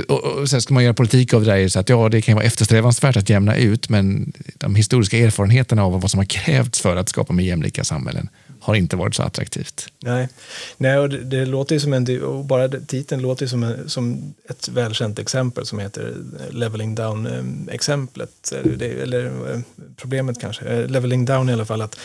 [0.08, 2.36] och, och, sen ska man göra politik av det där, så att ja, det kan
[2.36, 6.95] vara eftersträvansvärt att jämna ut, men de historiska erfarenheterna av vad som har krävts för
[6.95, 8.30] att skapa mer jämlika samhällen
[8.62, 9.88] har inte varit så attraktivt.
[10.00, 10.30] Nej,
[10.78, 14.34] Nej och det, det låter ju som en, och bara titeln låter som, en, som
[14.50, 16.15] ett välkänt exempel som heter
[16.52, 18.54] leveling down-exemplet.
[18.65, 19.63] Ehm, eller ehm,
[19.95, 21.82] problemet kanske, eh, leveling down i alla fall.
[21.82, 21.97] att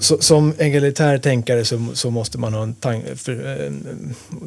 [0.00, 3.72] som egalitär tänkare så, så, måste man ha en tanke, eh,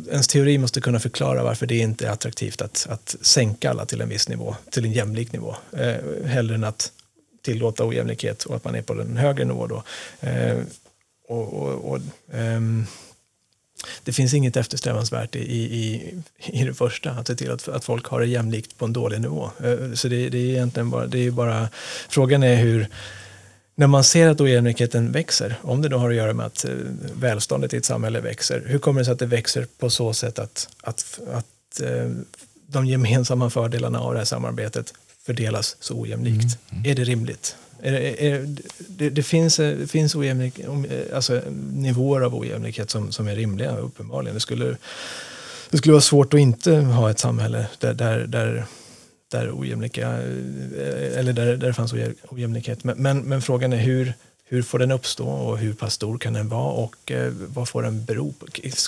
[0.09, 4.01] ens teori måste kunna förklara varför det inte är attraktivt att, att sänka alla till
[4.01, 6.91] en viss nivå, till en jämlik nivå, eh, hellre än att
[7.41, 9.83] tillåta ojämlikhet och att man är på den högre nivå då.
[10.19, 10.57] Eh,
[11.27, 11.99] och, och, och
[12.33, 12.85] ehm,
[14.03, 18.05] det finns inget eftersträvansvärt i, i, i det första, att se till att, att folk
[18.05, 19.51] har det jämlikt på en dålig nivå.
[19.63, 21.69] Eh, så det, det är egentligen bara, det är bara,
[22.09, 22.87] frågan är hur
[23.81, 26.71] när man ser att ojämlikheten växer, om det då har att göra med att eh,
[27.13, 30.39] välståndet i ett samhälle växer, hur kommer det sig att det växer på så sätt
[30.39, 32.09] att, att, att eh,
[32.67, 34.93] de gemensamma fördelarna av det här samarbetet
[35.25, 36.43] fördelas så ojämlikt?
[36.43, 36.81] Mm.
[36.81, 36.91] Mm.
[36.91, 37.55] Är det rimligt?
[37.81, 40.59] Är, är, det, det, finns, det eh, finns ojämlik,
[41.13, 41.41] alltså,
[41.73, 44.33] nivåer av ojämlikhet som, som är rimliga, uppenbarligen.
[44.33, 44.77] Det skulle,
[45.69, 48.65] det skulle vara svårt att inte ha ett samhälle där, där, där
[49.31, 51.93] där, ojämlika, eh, eller där, där det fanns
[52.29, 52.83] ojämlikhet.
[52.83, 54.13] Men, men, men, frågan är hur,
[54.45, 57.83] hur får den uppstå och hur pass stor kan den vara och eh, vad får
[57.83, 58.45] den bero på?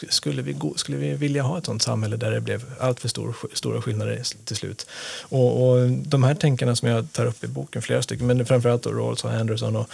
[0.10, 3.08] Skulle vi, gå, skulle vi vilja ha ett sådant samhälle där det blev allt för
[3.08, 4.88] stor, stora skillnader till slut?
[5.22, 8.84] Och, och, de här tänkarna som jag tar upp i boken, flera stycken, men framförallt
[8.84, 9.90] då Rawls och Anderson och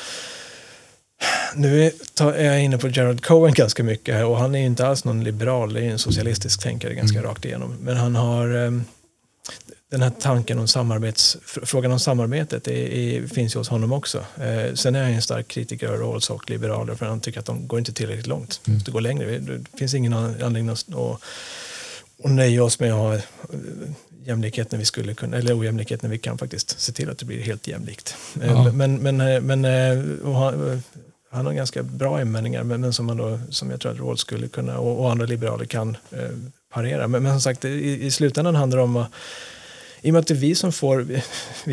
[1.55, 4.87] nu är jag inne på Gerald Cohen ganska mycket här och han är ju inte
[4.87, 7.29] alls någon liberal, det är en socialistisk tänkare ganska mm.
[7.29, 7.75] rakt igenom.
[7.81, 8.71] Men han har eh,
[9.89, 14.17] den här tanken om samarbets, frågan om samarbetet är, är, finns ju hos honom också.
[14.17, 17.45] Eh, sen är jag en stark kritiker av Rawls och liberaler för han tycker att
[17.45, 18.61] de går inte tillräckligt långt.
[18.67, 18.79] Mm.
[18.85, 19.39] Det går längre.
[19.39, 21.21] Det finns ingen anledning att, att,
[22.23, 23.21] att nöja oss med att ha eh,
[24.23, 27.25] jämlikhet när vi skulle kunna, eller ojämlikhet när vi kan faktiskt se till att det
[27.25, 28.15] blir helt jämlikt.
[28.41, 28.71] Eh, ja.
[28.71, 29.63] Men, men, eh, men
[30.35, 30.83] han,
[31.29, 34.21] han, har ganska bra invändningar men, men som, man då, som jag tror att Rawls
[34.21, 36.29] skulle kunna och, och andra liberaler kan eh,
[36.73, 37.07] parera.
[37.07, 39.11] Men, men som sagt, i, i slutändan handlar det om att
[40.01, 41.21] i och med att det är vi som får, vi,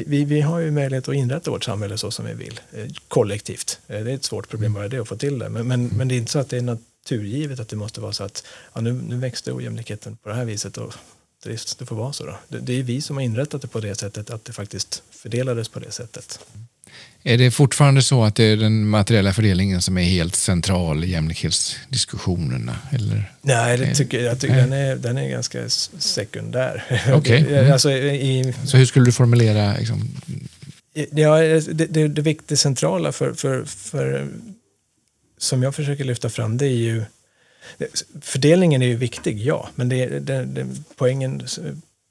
[0.07, 3.81] vi, vi, har ju möjlighet att inrätta vårt samhälle så som vi vill, eh, kollektivt.
[3.87, 5.49] Eh, det är ett svårt problem bara det att få till det.
[5.49, 8.13] Men, men, men det är inte så att det är naturgivet att det måste vara
[8.13, 10.95] så att ja, nu, nu växte ojämlikheten på det här viset och
[11.45, 12.27] det, det får vara så.
[12.27, 12.39] Då.
[12.49, 15.69] Det, det är vi som har inrättat det på det sättet, att det faktiskt fördelades
[15.69, 16.41] på det sättet.
[17.23, 21.11] Är det fortfarande så att det är den materiella fördelningen som är helt central i
[21.11, 22.77] jämlikhetsdiskussionerna?
[22.91, 23.33] Eller?
[23.43, 26.85] Nej, det tycker, jag tycker den, är, den är ganska sekundär.
[27.15, 27.39] Okay.
[27.39, 27.73] Mm.
[27.73, 27.89] Alltså,
[28.67, 29.77] så hur skulle du formulera?
[29.77, 30.09] Liksom?
[31.11, 34.29] Ja, det, det, det, det centrala för, för, för,
[35.39, 37.05] som jag försöker lyfta fram det är ju
[38.21, 41.47] Fördelningen är ju viktig, ja, men det, det, det, poängen,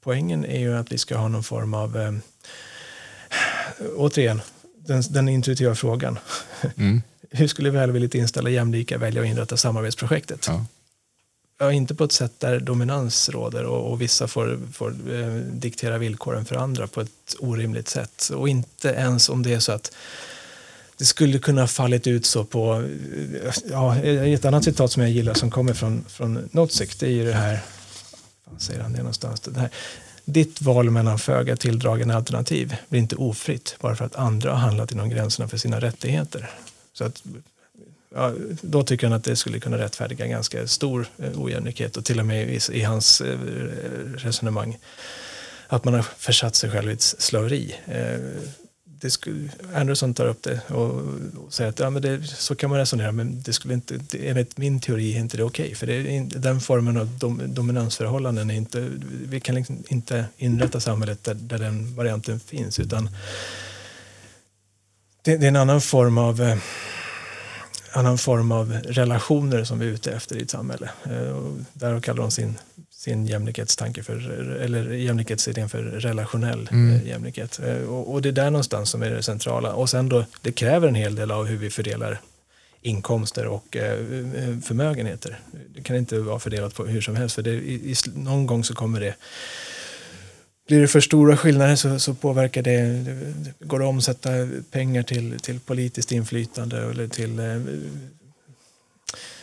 [0.04, 2.12] poängen är ju att vi ska ha någon form av eh,
[3.96, 4.40] återigen,
[4.86, 6.18] den, den intuitiva frågan.
[6.76, 7.02] Mm.
[7.30, 10.44] Hur skulle välvilligt inställa jämlika välja att inrätta samarbetsprojektet?
[10.48, 10.66] Ja.
[11.58, 11.72] ja.
[11.72, 16.44] inte på ett sätt där dominans råder och, och vissa får, får eh, diktera villkoren
[16.44, 18.30] för andra på ett orimligt sätt.
[18.34, 19.92] Och inte ens om det är så att
[20.98, 22.88] det skulle kunna ha fallit ut så på,
[23.70, 27.24] ja, ett annat citat som jag gillar som kommer från, från Nozick, det är ju
[27.24, 27.60] det här,
[28.44, 29.70] vad säger han det någonstans, det här,
[30.28, 34.92] ditt val mellan föga tilldragande alternativ blir inte ofritt bara för att andra har handlat
[34.92, 36.50] inom gränserna för sina rättigheter.
[36.92, 37.22] Så att
[38.14, 42.20] ja, då tycker han att det skulle kunna rättfärdiga ganska stor eh, ojämlikhet och till
[42.20, 43.38] och med i, i hans eh,
[44.16, 44.78] resonemang
[45.68, 47.74] att man har försatt sig själv i ett slaveri.
[47.86, 48.20] Eh,
[49.00, 50.90] det skulle, Anderson tar upp det och,
[51.36, 54.28] och säger att ja, men det, så kan man resonera men det skulle inte, det,
[54.28, 55.64] enligt min teori är inte det okej.
[55.64, 58.88] Okay, för det är den formen av dom, dominansförhållanden är inte,
[59.28, 63.10] vi kan liksom inte inrätta samhället där, där den varianten finns utan
[65.22, 66.58] det, det är en annan form av eh,
[67.92, 70.90] annan form av relationer som vi är ute efter i ett samhälle.
[71.04, 72.58] Eh, där kallar de sin,
[73.06, 76.94] sin jämlikhetstanke för, eller jämlikhetsidén för relationell mm.
[76.94, 77.60] Eh, jämlikhet.
[77.64, 79.72] Eh, och, och, det är där någonstans som är det centrala.
[79.72, 82.20] Och sen då, det kräver en hel del av hur vi fördelar
[82.82, 83.76] inkomster och
[84.64, 85.40] förmögenheter.
[85.74, 88.74] Det kan inte vara fördelat på hur som helst för det, i, någon gång så
[88.74, 89.14] kommer det
[90.66, 94.30] blir det för stora skillnader så, så påverkar det, det, går att omsätta
[94.70, 97.60] pengar till, till politiskt inflytande eller till eh,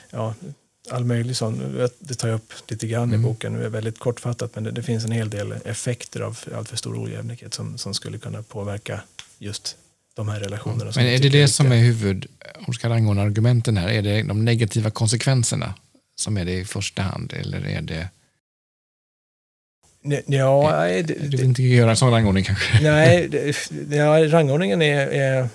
[0.10, 0.34] ja,
[0.89, 1.88] all möjlig sån.
[2.00, 3.22] Det tar jag upp lite grann mm.
[3.22, 6.39] i boken, det är väldigt kortfattat men det, det, finns en hel del effekter av
[6.56, 9.02] alltför stor ojämlikhet som, som skulle kunna påverka
[9.39, 9.78] just
[10.15, 10.91] de här relationerna.
[10.96, 12.26] Men är det det som är huvud,
[12.67, 15.74] om ska rangordna argumenten här, är det de negativa konsekvenserna
[16.15, 18.10] som är det i första hand eller är det
[20.26, 22.80] Ja, det, du vill inte göra en sån rangordning kanske?
[22.82, 23.28] Nej,
[23.69, 25.50] det, ja, rangordningen är, är,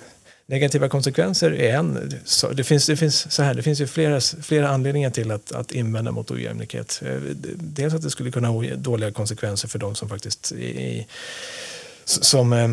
[0.49, 2.11] negativa konsekvenser är en.
[2.53, 5.71] Det, finns, det, finns, så här, det finns ju flera, flera anledningar till att, att
[5.71, 7.01] invända mot ojämlikhet.
[7.05, 7.17] Eh,
[7.55, 11.05] dels att det skulle kunna ha dåliga konsekvenser för de som faktiskt är,
[12.05, 12.69] som eh,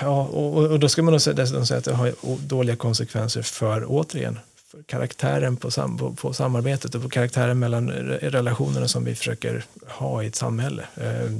[0.00, 2.12] Ja, och, då ska man dessutom säga att det har
[2.46, 4.38] dåliga konsekvenser för, återigen,
[4.86, 10.22] karaktären på, sam, på, på, samarbetet och på karaktären mellan relationerna som vi försöker ha
[10.22, 10.84] i ett samhälle.
[10.94, 11.30] Eh,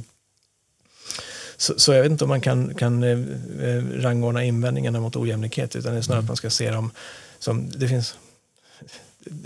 [1.61, 3.19] så, så, jag vet inte om man kan, kan eh,
[3.69, 6.25] eh, rangordna invändningarna mot ojämlikhet utan det är snarare mm.
[6.25, 6.91] att man ska se dem
[7.39, 8.15] som, det finns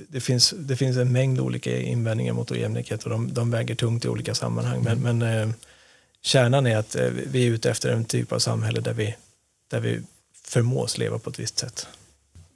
[0.08, 4.04] det finns, det finns en mängd olika invändningar mot ojämlikhet och de, de väger tungt
[4.04, 4.80] i olika sammanhang.
[4.80, 4.98] Mm.
[4.98, 5.54] Men, men eh,
[6.22, 9.14] kärnan är att eh, vi är ute efter en typ av samhälle där vi,
[9.70, 10.00] där vi
[10.44, 11.86] förmås leva på ett visst sätt.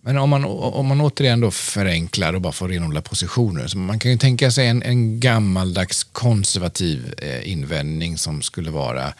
[0.00, 3.66] Men om man, om man återigen då förenklar och bara får renodla positioner.
[3.66, 9.14] Så man kan ju tänka sig en, en gammaldags konservativ eh, invändning som skulle vara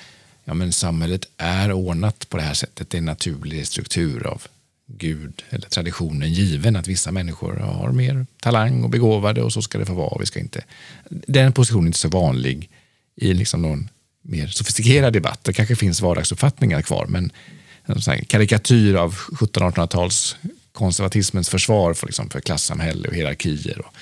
[0.49, 2.91] ja, men samhället är ordnat på det här sättet.
[2.91, 4.43] Det är en naturlig struktur av
[4.87, 9.79] Gud eller traditionen given att vissa människor har mer talang och begåvade och så ska
[9.79, 10.19] det få vara.
[10.21, 10.65] Vi ska inte.
[11.09, 12.71] Den positionen är inte så vanlig
[13.17, 13.89] i liksom någon
[14.23, 15.45] mer sofistikerad debatt.
[15.45, 17.33] Det kanske finns vardagsuppfattningar kvar men
[17.87, 20.37] en karikatyr av 1700-1800-tals
[20.73, 23.95] konservatismens försvar för, liksom, för klassamhälle och hierarkier och,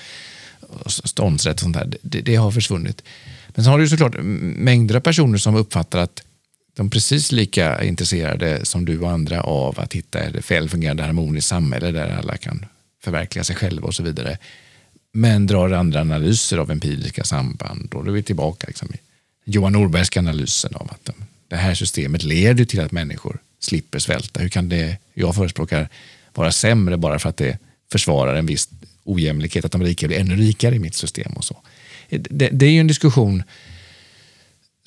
[0.85, 3.03] och ståndsrätt och sånt där, det, det, har försvunnit.
[3.47, 6.23] Men sen har du såklart mängder av personer som uppfattar att
[6.77, 11.47] de är precis lika intresserade som du och andra av att hitta ett välfungerande harmoniskt
[11.47, 12.65] samhälle där alla kan
[13.03, 14.37] förverkliga sig själva och så vidare.
[15.11, 17.87] Men drar andra analyser av empiriska samband.
[17.91, 18.97] Då är vi tillbaka liksom i
[19.45, 21.09] Johan Norbergska analysen av att
[21.47, 24.39] det här systemet leder till att människor slipper svälta.
[24.39, 25.89] Hur kan det jag förespråkar
[26.33, 27.57] vara sämre bara för att det
[27.91, 28.69] försvarar en viss
[29.03, 31.57] ojämlikhet, att de rika blir ännu rikare i mitt system och så.
[32.09, 33.43] Det, det är ju en diskussion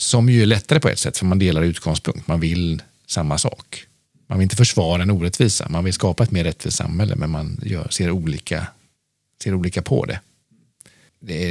[0.00, 2.26] som ju är lättare på ett sätt, för man delar utgångspunkt.
[2.26, 3.86] Man vill samma sak.
[4.26, 7.60] Man vill inte försvara en orättvisa, man vill skapa ett mer rättvist samhälle, men man
[7.62, 8.66] gör, ser, olika,
[9.42, 10.20] ser olika på det.
[11.20, 11.44] det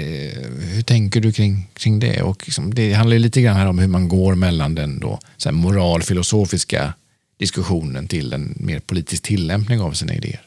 [0.60, 2.22] hur tänker du kring, kring det?
[2.22, 5.52] Och liksom, det handlar lite grann här om hur man går mellan den då, så
[5.52, 6.94] moralfilosofiska
[7.38, 10.42] diskussionen till en mer politisk tillämpning av sina idéer?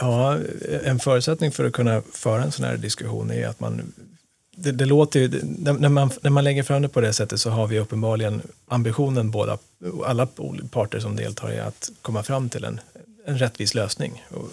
[0.00, 0.38] Ja,
[0.84, 3.92] en förutsättning för att kunna föra en sån här diskussion är att man
[4.56, 7.50] det, det låter ju, när, man, när man lägger fram det på det sättet så
[7.50, 9.58] har vi uppenbarligen ambitionen, båda,
[10.06, 10.28] alla
[10.70, 12.80] parter som deltar i att komma fram till en,
[13.26, 14.24] en rättvis lösning.
[14.30, 14.50] Och,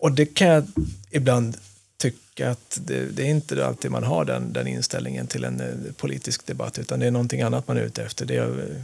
[0.00, 0.66] och det kan jag
[1.10, 1.56] ibland
[1.96, 5.92] tycka att det, det, är inte alltid man har den, den inställningen till en eh,
[5.96, 8.26] politisk debatt utan det är någonting annat man är ute efter.
[8.26, 8.76] Det är att eh,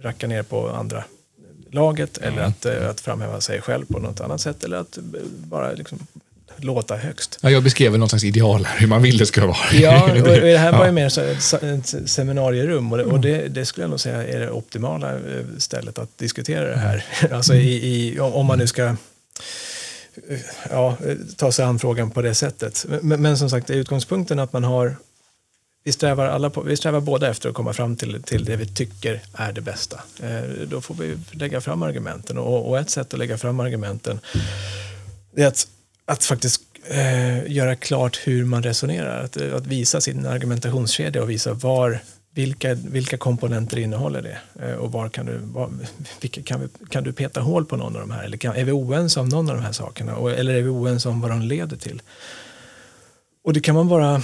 [0.00, 1.04] racka ner på andra
[1.70, 2.32] laget mm.
[2.32, 4.98] eller att, eh, att framhäva sig själv på något annat sätt eller att
[5.28, 5.98] bara liksom
[6.58, 7.38] låta högst.
[7.42, 9.56] Ja, jag beskrev någon slags ideal hur man vill det ska vara.
[9.72, 13.84] Ja, och det här var ju mer ett seminarierum och, det, och det, det, skulle
[13.84, 15.18] jag nog säga är det optimala
[15.58, 17.04] stället att diskutera det här.
[17.32, 18.96] Alltså i, i, om man nu ska
[20.70, 20.96] ja,
[21.36, 22.86] ta sig an frågan på det sättet.
[23.02, 24.96] Men, men som sagt, utgångspunkten att man har
[25.88, 28.66] vi strävar, alla på, vi strävar båda efter att komma fram till, till det vi
[28.66, 30.00] tycker är det bästa.
[30.22, 34.20] Eh, då får vi lägga fram argumenten och, och, ett sätt att lägga fram argumenten
[35.36, 35.68] är att,
[36.08, 39.24] att faktiskt eh, göra klart hur man resonerar.
[39.24, 42.00] Att, eh, att visa sin argumentationskedja och visa var
[42.34, 44.66] vilka, vilka komponenter innehåller det?
[44.66, 45.70] Eh, och var kan du, var,
[46.20, 48.24] vilka, kan, vi, kan du peta hål på någon av de här?
[48.24, 50.16] Eller kan, är vi oense om någon av de här sakerna?
[50.16, 52.02] Och, eller är vi oense om vad de leder till?
[53.44, 54.22] Och det kan man bara...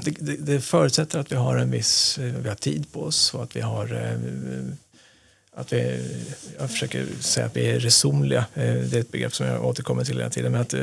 [0.00, 2.18] Det, det, det förutsätter att vi har en viss...
[2.18, 4.18] Eh, vi har tid på oss och att vi har eh,
[5.58, 6.04] att vi,
[6.58, 8.44] jag försöker säga att vi är resonliga.
[8.54, 10.52] Eh, det är ett begrepp som jag återkommer till hela tiden.
[10.52, 10.80] Men att eh,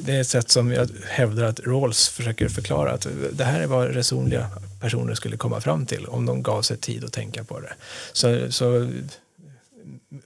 [0.00, 2.92] det är ett sätt som jag hävdar att Rawls försöker förklara.
[2.92, 4.50] att Det här är vad resonliga
[4.80, 7.72] personer skulle komma fram till om de gav sig tid att tänka på det.
[8.12, 8.90] Så, så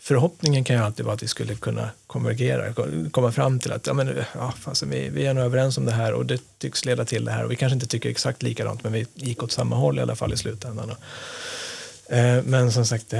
[0.00, 2.74] förhoppningen kan ju alltid vara att vi skulle kunna konvergera,
[3.10, 5.92] komma fram till att ja, men, ja, alltså, vi, vi är nog överens om det
[5.92, 8.82] här och det tycks leda till det här och vi kanske inte tycker exakt likadant
[8.84, 10.90] men vi gick åt samma håll i alla fall i slutändan.
[12.06, 13.12] Eh, men som sagt,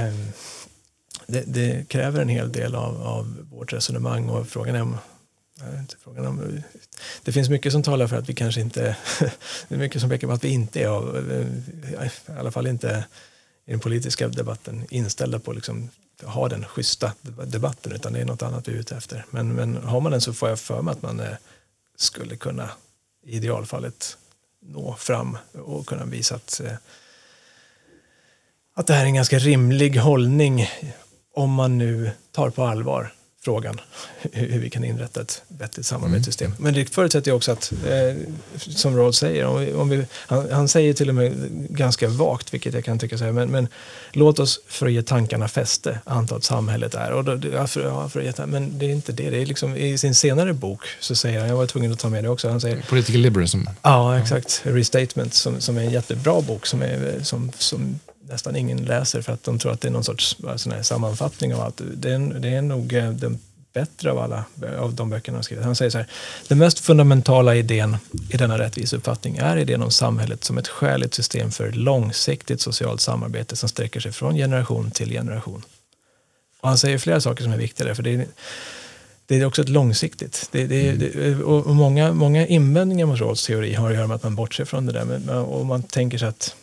[1.27, 4.97] det, det, kräver en hel del av, av vårt resonemang och frågan är om
[5.79, 6.61] inte frågan om,
[7.23, 8.97] det finns mycket som talar för att vi kanske inte,
[9.67, 11.31] det är mycket som pekar på att vi inte är av,
[12.27, 13.05] i alla fall inte
[13.65, 15.89] i den politiska debatten inställda på liksom
[16.23, 17.13] ha den schyssta
[17.45, 19.25] debatten utan det är något annat vi är ute efter.
[19.29, 21.35] Men, men har man den så får jag för mig att man eh,
[21.95, 22.69] skulle kunna
[23.23, 24.17] i idealfallet
[24.61, 26.73] nå fram och kunna visa att, eh,
[28.73, 30.69] att det här är en ganska rimlig hållning
[31.35, 33.11] om man nu tar på allvar
[33.45, 33.81] frågan
[34.31, 36.51] hur vi kan inrätta ett vettigt samarbetssystem.
[36.51, 36.63] Mm.
[36.63, 38.15] Men det förutsätter ju också att, eh,
[38.57, 41.33] som Rawls säger, om om vi, han, han, säger till och med
[41.69, 43.67] ganska vagt, vilket jag kan tycka så här, men, men
[44.11, 47.11] låt oss för att ge tankarna fäste anta att samhället är.
[47.11, 49.29] Och då, ja, för, ja, för att ge, men det är inte det.
[49.29, 52.09] det är liksom, I sin senare bok så säger han, jag var tvungen att ta
[52.09, 53.61] med det också, han säger Political liberalism.
[53.81, 54.61] Ja, exakt.
[54.63, 57.99] Restatement, som, som är en jättebra bok som, är, som, som
[58.29, 61.61] nästan ingen läser för att de tror att det är någon sorts sån sammanfattning av
[61.61, 61.81] allt.
[61.95, 63.39] Det är, det är nog eh, den
[63.75, 64.45] bättre av alla
[64.79, 65.65] av de böckerna han skrivit.
[65.65, 66.07] Han säger så här,
[66.47, 67.97] den mest fundamentala idén
[68.29, 73.55] i denna rättviseuppfattning är idén om samhället som ett skäligt system för långsiktigt socialt samarbete
[73.55, 75.63] som sträcker sig från generation till generation.
[76.61, 78.27] Och han säger flera saker som är viktiga där, för det är,
[79.25, 80.49] det är också ett långsiktigt.
[80.51, 80.99] Det, det, mm.
[80.99, 84.65] det, och många, många invändningar mot Rawls teori har att göra med att man bortser
[84.65, 85.39] från det där.
[85.39, 86.55] och man tänker sig att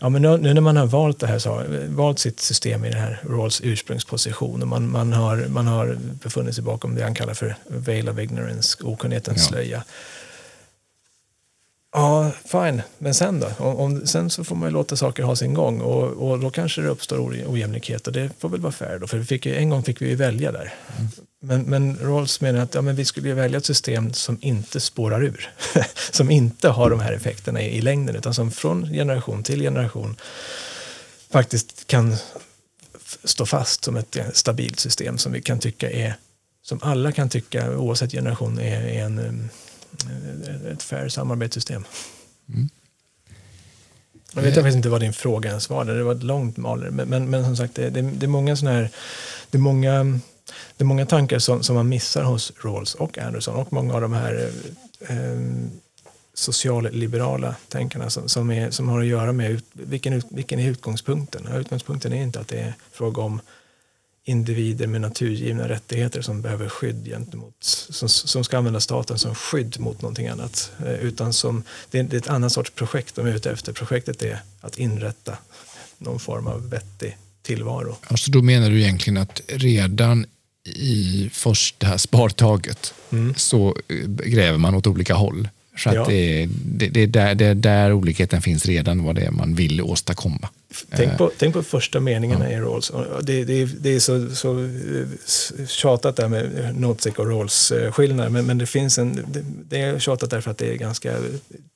[0.00, 2.90] Ja, men nu, nu, när man har valt, det här, så, valt sitt system i
[2.90, 7.14] den här Rawls ursprungsposition och man, man, har, man har befunnit sig bakom det han
[7.14, 9.48] kallar för veil of ignorance, okunnighetens ja.
[9.48, 9.84] slöja.
[11.92, 13.48] Ja, fine, men sen då?
[13.58, 16.50] Om, om, sen så får man ju låta saker ha sin gång och, och då
[16.50, 19.70] kanske det uppstår ojämlikhet och det får väl vara fair då, för vi fick, en
[19.70, 20.74] gång fick vi ju välja där.
[20.98, 21.10] Mm.
[21.46, 25.24] Men, men Rawls menar att ja, men vi skulle välja ett system som inte spårar
[25.24, 25.50] ur.
[26.10, 30.16] som inte har de här effekterna i, i längden utan som från generation till generation
[31.30, 32.16] faktiskt kan
[33.24, 36.14] stå fast som ett stabilt system som vi kan tycka är,
[36.62, 39.50] som alla kan tycka oavsett generation är, är en,
[40.72, 41.84] ett fair samarbetssystem.
[42.48, 42.68] Mm.
[44.32, 46.90] Jag vet jag faktiskt inte vad din fråga ens var, det var ett långt maler.
[46.90, 48.90] Men, men, men som sagt, det, det, det är många sådana här,
[49.50, 50.20] det är många
[50.76, 54.00] det är många tankar som, som man missar hos Rawls och Anderson och många av
[54.00, 54.50] de här
[55.08, 55.40] eh, eh
[56.38, 61.46] socialliberala tänkarna som, som, är, som har att göra med ut, vilken, vilken är utgångspunkten.
[61.46, 63.40] Utgångspunkten är inte att det är fråga om
[64.24, 69.80] individer med naturgivna rättigheter som behöver skydd gentemot, som, som ska använda staten som skydd
[69.80, 70.72] mot någonting annat.
[70.86, 73.72] Eh, utan som, det är, det är ett annat sorts projekt de är ute efter.
[73.72, 75.38] Projektet är att inrätta
[75.98, 77.96] någon form av vettig tillvaro.
[78.06, 80.26] Alltså då menar du egentligen att redan
[80.66, 83.34] i först det här spartaget mm.
[83.36, 83.76] så
[84.24, 85.48] gräver man åt olika håll.
[85.76, 86.04] Så ja.
[86.08, 89.30] det, är, det, det, är där, det är där olikheten finns redan, vad det är
[89.30, 90.48] man vill åstadkomma.
[90.90, 92.58] Tänk på, tänk på första meningarna ja.
[92.58, 92.92] i Rawls.
[93.22, 98.30] Det, det, det är så, så eh, tjatat där med Nozick och Rawls eh, skillnader,
[98.30, 101.16] men, men det finns en, det, det är tjatat därför att det är ganska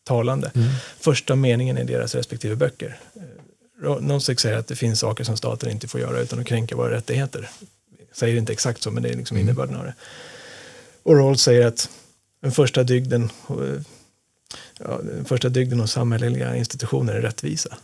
[0.05, 0.51] talande.
[0.55, 0.68] Mm.
[1.01, 2.99] Första meningen i deras respektive böcker.
[4.01, 6.91] Nozick säger att det finns saker som staten inte får göra utan att kränka våra
[6.91, 7.51] rättigheter
[8.13, 9.49] säger inte exakt så, men det är liksom mm.
[9.49, 9.95] innebörden av det.
[11.03, 11.91] Och Rawls säger att
[12.43, 13.31] den första dygden,
[14.79, 17.77] ja, den första dygden hos samhälleliga institutioner är rättvisa.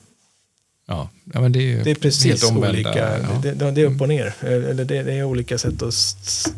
[0.88, 3.40] Ja, ja men det är, det är precis olika, ja.
[3.42, 4.34] det, det, är upp och ner.
[4.40, 5.94] Eller det, det, är olika sätt att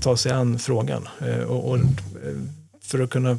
[0.01, 1.09] ta sig an frågan.
[1.21, 1.97] Eh, och, och mm.
[2.89, 3.39] För att kunna,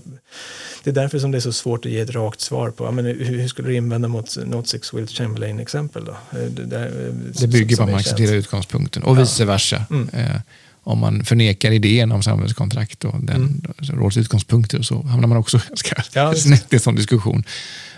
[0.84, 3.06] det är därför som det är så svårt att ge ett rakt svar på men
[3.06, 6.06] hur, hur skulle du invända mot Nozick's Will Chamberlain-exempel.
[6.06, 6.12] Då?
[6.12, 6.92] Eh, det,
[7.40, 9.22] det bygger på att man accepterar utgångspunkten och ja.
[9.22, 9.86] vice versa.
[9.90, 10.10] Mm.
[10.10, 10.42] Eh,
[10.84, 13.62] om man förnekar idén om samhällskontrakt och den mm.
[13.80, 17.44] råds utgångspunkter så hamnar man också ganska ja, snett i en sån diskussion.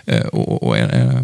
[0.06, 1.24] Eh, och, och, eh,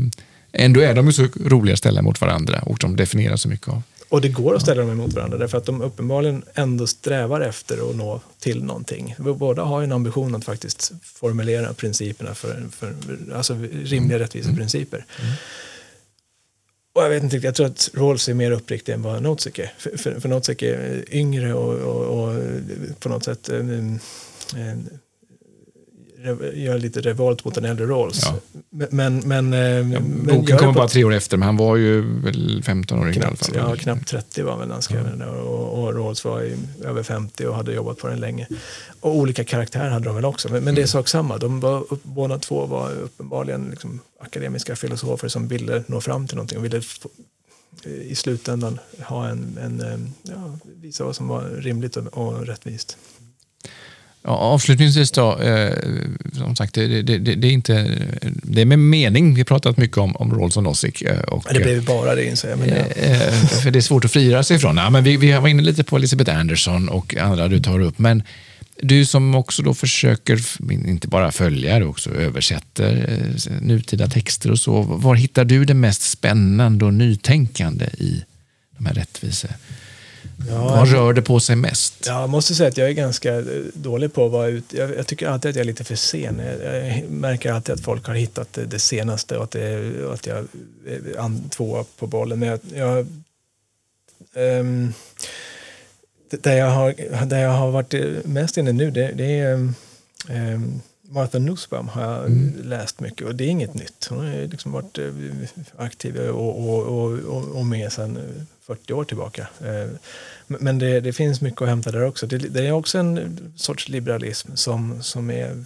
[0.51, 3.83] ändå är de ju så roliga ställen mot varandra och de definierar så mycket av
[4.09, 7.89] och det går att ställa dem emot varandra därför att de uppenbarligen ändå strävar efter
[7.89, 9.15] att nå till någonting.
[9.17, 12.93] Båda har en ambition att faktiskt formulera principerna för, för
[13.35, 14.19] alltså rimliga mm.
[14.19, 15.05] rättviseprinciper.
[15.19, 15.33] Mm.
[16.93, 19.73] och jag vet inte, jag tror att Rawls är mer uppriktig än vad Notesic är.
[19.77, 22.43] För, för, för Notesic är yngre och, och, och
[22.99, 23.99] på något sätt um,
[24.55, 24.89] um,
[26.53, 28.21] gör lite revolt mot en äldre Rawls.
[28.25, 28.35] Ja.
[28.89, 32.63] Men, men, eh, ja, boken kommer bara tre år efter, men han var ju väl
[32.65, 33.77] 15 år knappt, i alla fall.
[33.77, 35.09] Ja, knappt 30 var väl när han skrev ja.
[35.09, 35.21] den.
[35.21, 38.47] Och, och Rawls var i, över 50 och hade jobbat på den länge.
[38.99, 40.87] Och olika karaktärer hade de väl också, men, men det är mm.
[40.87, 41.37] sak samma.
[41.37, 46.57] De var, båda två var uppenbarligen liksom akademiska filosofer som ville nå fram till någonting
[46.57, 46.81] och ville
[47.85, 52.97] i slutändan ha en, en, eh, ja, visa vad som var rimligt och, och rättvist.
[54.27, 55.73] Avslutningsvis då, eh,
[56.33, 57.97] som sagt, det, det, det, det, är inte,
[58.43, 59.33] det är med mening.
[59.33, 61.01] Vi har pratat mycket om, om Rolls och Nozick.
[61.01, 62.59] Eh, och, det blev bara det inser jag.
[62.59, 64.77] Men eh, eh, för det är svårt att frigöra sig ifrån.
[64.77, 67.99] Ja, men vi, vi var inne lite på Elisabeth Anderson och andra du tar upp.
[67.99, 68.23] Men
[68.81, 70.39] du som också då försöker,
[70.71, 74.81] inte bara följa, också översätter eh, nutida texter och så.
[74.81, 78.23] Var hittar du det mest spännande och nytänkande i
[78.77, 79.47] de här rättvise
[80.45, 82.05] Ja, Vad rör det på sig mest?
[82.05, 84.77] Jag måste säga att jag är ganska dålig på att vara ute.
[84.77, 86.39] Jag, jag, tycker alltid att jag är lite för sen.
[86.39, 90.13] Jag, jag märker alltid att folk har hittat det, det senaste och att, det, och
[90.13, 90.37] att jag
[90.87, 92.39] är tvåa på bollen.
[92.39, 93.07] Men jag, jag
[94.59, 94.93] um,
[96.29, 99.53] där, jag har, där jag har varit mest inne nu, det, det är
[100.29, 102.53] um, Martha Nussbaum har jag mm.
[102.63, 104.07] läst mycket och det är inget nytt.
[104.09, 105.13] Hon har liksom varit eh,
[105.77, 109.47] aktiv och, och, och, och med sedan 40 år tillbaka.
[109.61, 109.89] Eh,
[110.47, 112.27] men det, det, finns mycket att hämta där också.
[112.27, 115.65] Det, det, är också en sorts liberalism som, som är,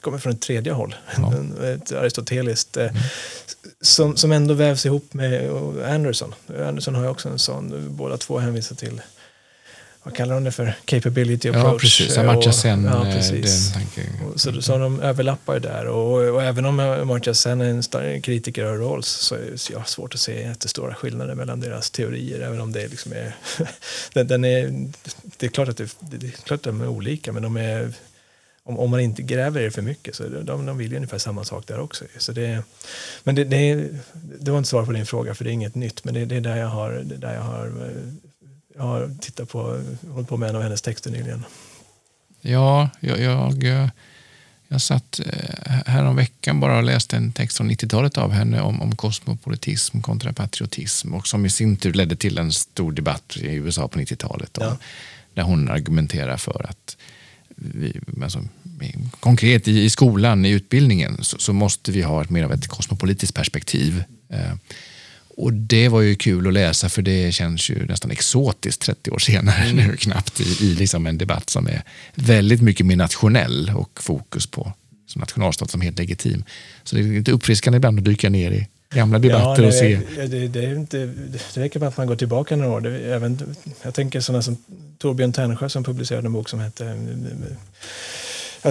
[0.00, 0.94] kommer från ett tredje håll.
[1.16, 1.34] Ja.
[1.64, 2.76] Ett aristoteliskt.
[2.76, 3.02] Eh, mm.
[3.80, 5.50] Som, som ändå vävs ihop med
[5.84, 6.34] Anderson.
[6.66, 9.02] Anderson har ju också en sån, båda två hänvisar till
[10.10, 10.74] vad kallar de det för?
[10.84, 11.64] Capability approach.
[11.64, 12.18] Ja, precis.
[12.18, 12.84] Amartya Sen.
[12.84, 13.72] Ja, eh, precis.
[14.36, 15.86] så, så de överlappar ju där.
[15.86, 20.14] Och, och även om Amartya Sen är en kritiker av Rawls så är det svårt
[20.14, 22.40] att se jättestora skillnader mellan deras teorier.
[22.40, 23.34] Även om det liksom är,
[24.14, 24.90] den, den är...
[25.36, 27.92] Det är klart att det, det är klart att de är olika, men de är
[28.62, 31.18] om, om, man inte gräver i det för mycket så de, de vill ju ungefär
[31.18, 32.04] samma sak där också.
[32.18, 32.62] Så det,
[33.24, 33.88] men det, det,
[34.40, 36.36] det var inte svar på din fråga för det är inget nytt men det, det
[36.36, 38.29] är där jag har, det där jag har eh,
[38.80, 41.44] jag har tittat på, hållit på med en av hennes texter nyligen.
[42.40, 43.90] Ja, jag, jag,
[44.68, 48.82] jag satt eh, härom veckan bara och läste en text från 90-talet av henne om,
[48.82, 53.54] om kosmopolitism kontra patriotism och som i sin tur ledde till en stor debatt i
[53.54, 54.58] USA på 90-talet.
[54.60, 54.76] Ja.
[55.34, 56.96] Där hon argumenterar för att
[57.56, 58.44] vi, alltså,
[59.20, 62.68] konkret i, i skolan, i utbildningen, så, så, måste vi ha ett, mer av ett
[62.68, 64.04] kosmopolitiskt perspektiv.
[64.28, 64.52] Eh,
[65.36, 69.18] och det var ju kul att läsa för det känns ju nästan exotiskt 30 år
[69.18, 69.86] senare mm.
[69.86, 71.82] nu knappt i, i liksom en debatt som är
[72.14, 74.72] väldigt mycket mer nationell och fokus på
[75.06, 76.44] som nationalstat som helt legitim.
[76.84, 80.00] Så det är lite uppfriskande ibland att dyka ner i gamla debatter ja, och se.
[80.16, 81.06] Det, det, är inte,
[81.54, 82.80] det räcker med att man går tillbaka några år.
[82.80, 84.56] Det, även, jag tänker sådana som
[84.98, 86.96] Torbjörn Tännsjö som publicerade en bok som hette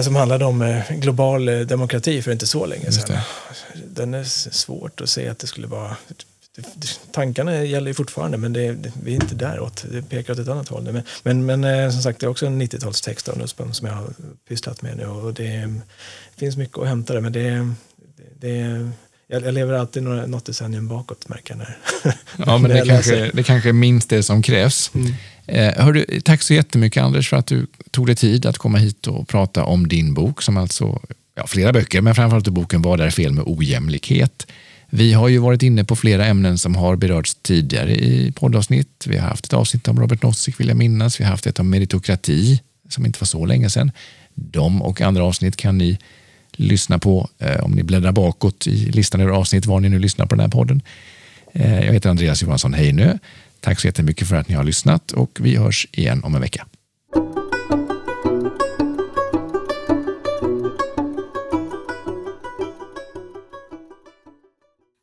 [0.02, 3.18] som handlade om eh, global eh, demokrati för inte så länge sedan.
[3.86, 5.96] Den är svårt att se att det skulle vara
[7.12, 9.84] tankarna gäller ju fortfarande men det, det, vi är inte däråt.
[9.92, 10.82] Det pekar åt ett annat håll.
[10.92, 13.94] Men, men, men eh, som sagt, det är också en 90-talstext av Nussbaum som jag
[13.94, 14.08] har
[14.48, 15.50] pysslat med nu och det,
[16.34, 17.74] det finns mycket att hämta där men det,
[18.40, 18.90] det,
[19.26, 21.78] jag, lever alltid några, något decennium bakåt märker jag när,
[22.46, 24.90] Ja, men det, kanske, det kanske är minst det som krävs.
[24.94, 25.14] Mm.
[25.46, 29.06] Eh, hördu, tack så jättemycket Anders för att du tog dig tid att komma hit
[29.06, 31.00] och prata om din bok som alltså,
[31.34, 34.46] ja, flera böcker, men framförallt boken Vad är fel med ojämlikhet?
[34.90, 39.04] Vi har ju varit inne på flera ämnen som har berörts tidigare i poddavsnitt.
[39.06, 41.20] Vi har haft ett avsnitt om Robert Nozick vill jag minnas.
[41.20, 43.92] Vi har haft ett om meritokrati som inte var så länge sedan.
[44.34, 45.98] De och andra avsnitt kan ni
[46.52, 50.26] lyssna på eh, om ni bläddrar bakåt i listan över avsnitt var ni nu lyssnar
[50.26, 50.82] på den här podden.
[51.52, 53.18] Eh, jag heter Andreas Johansson Heinö.
[53.60, 56.66] Tack så jättemycket för att ni har lyssnat och vi hörs igen om en vecka.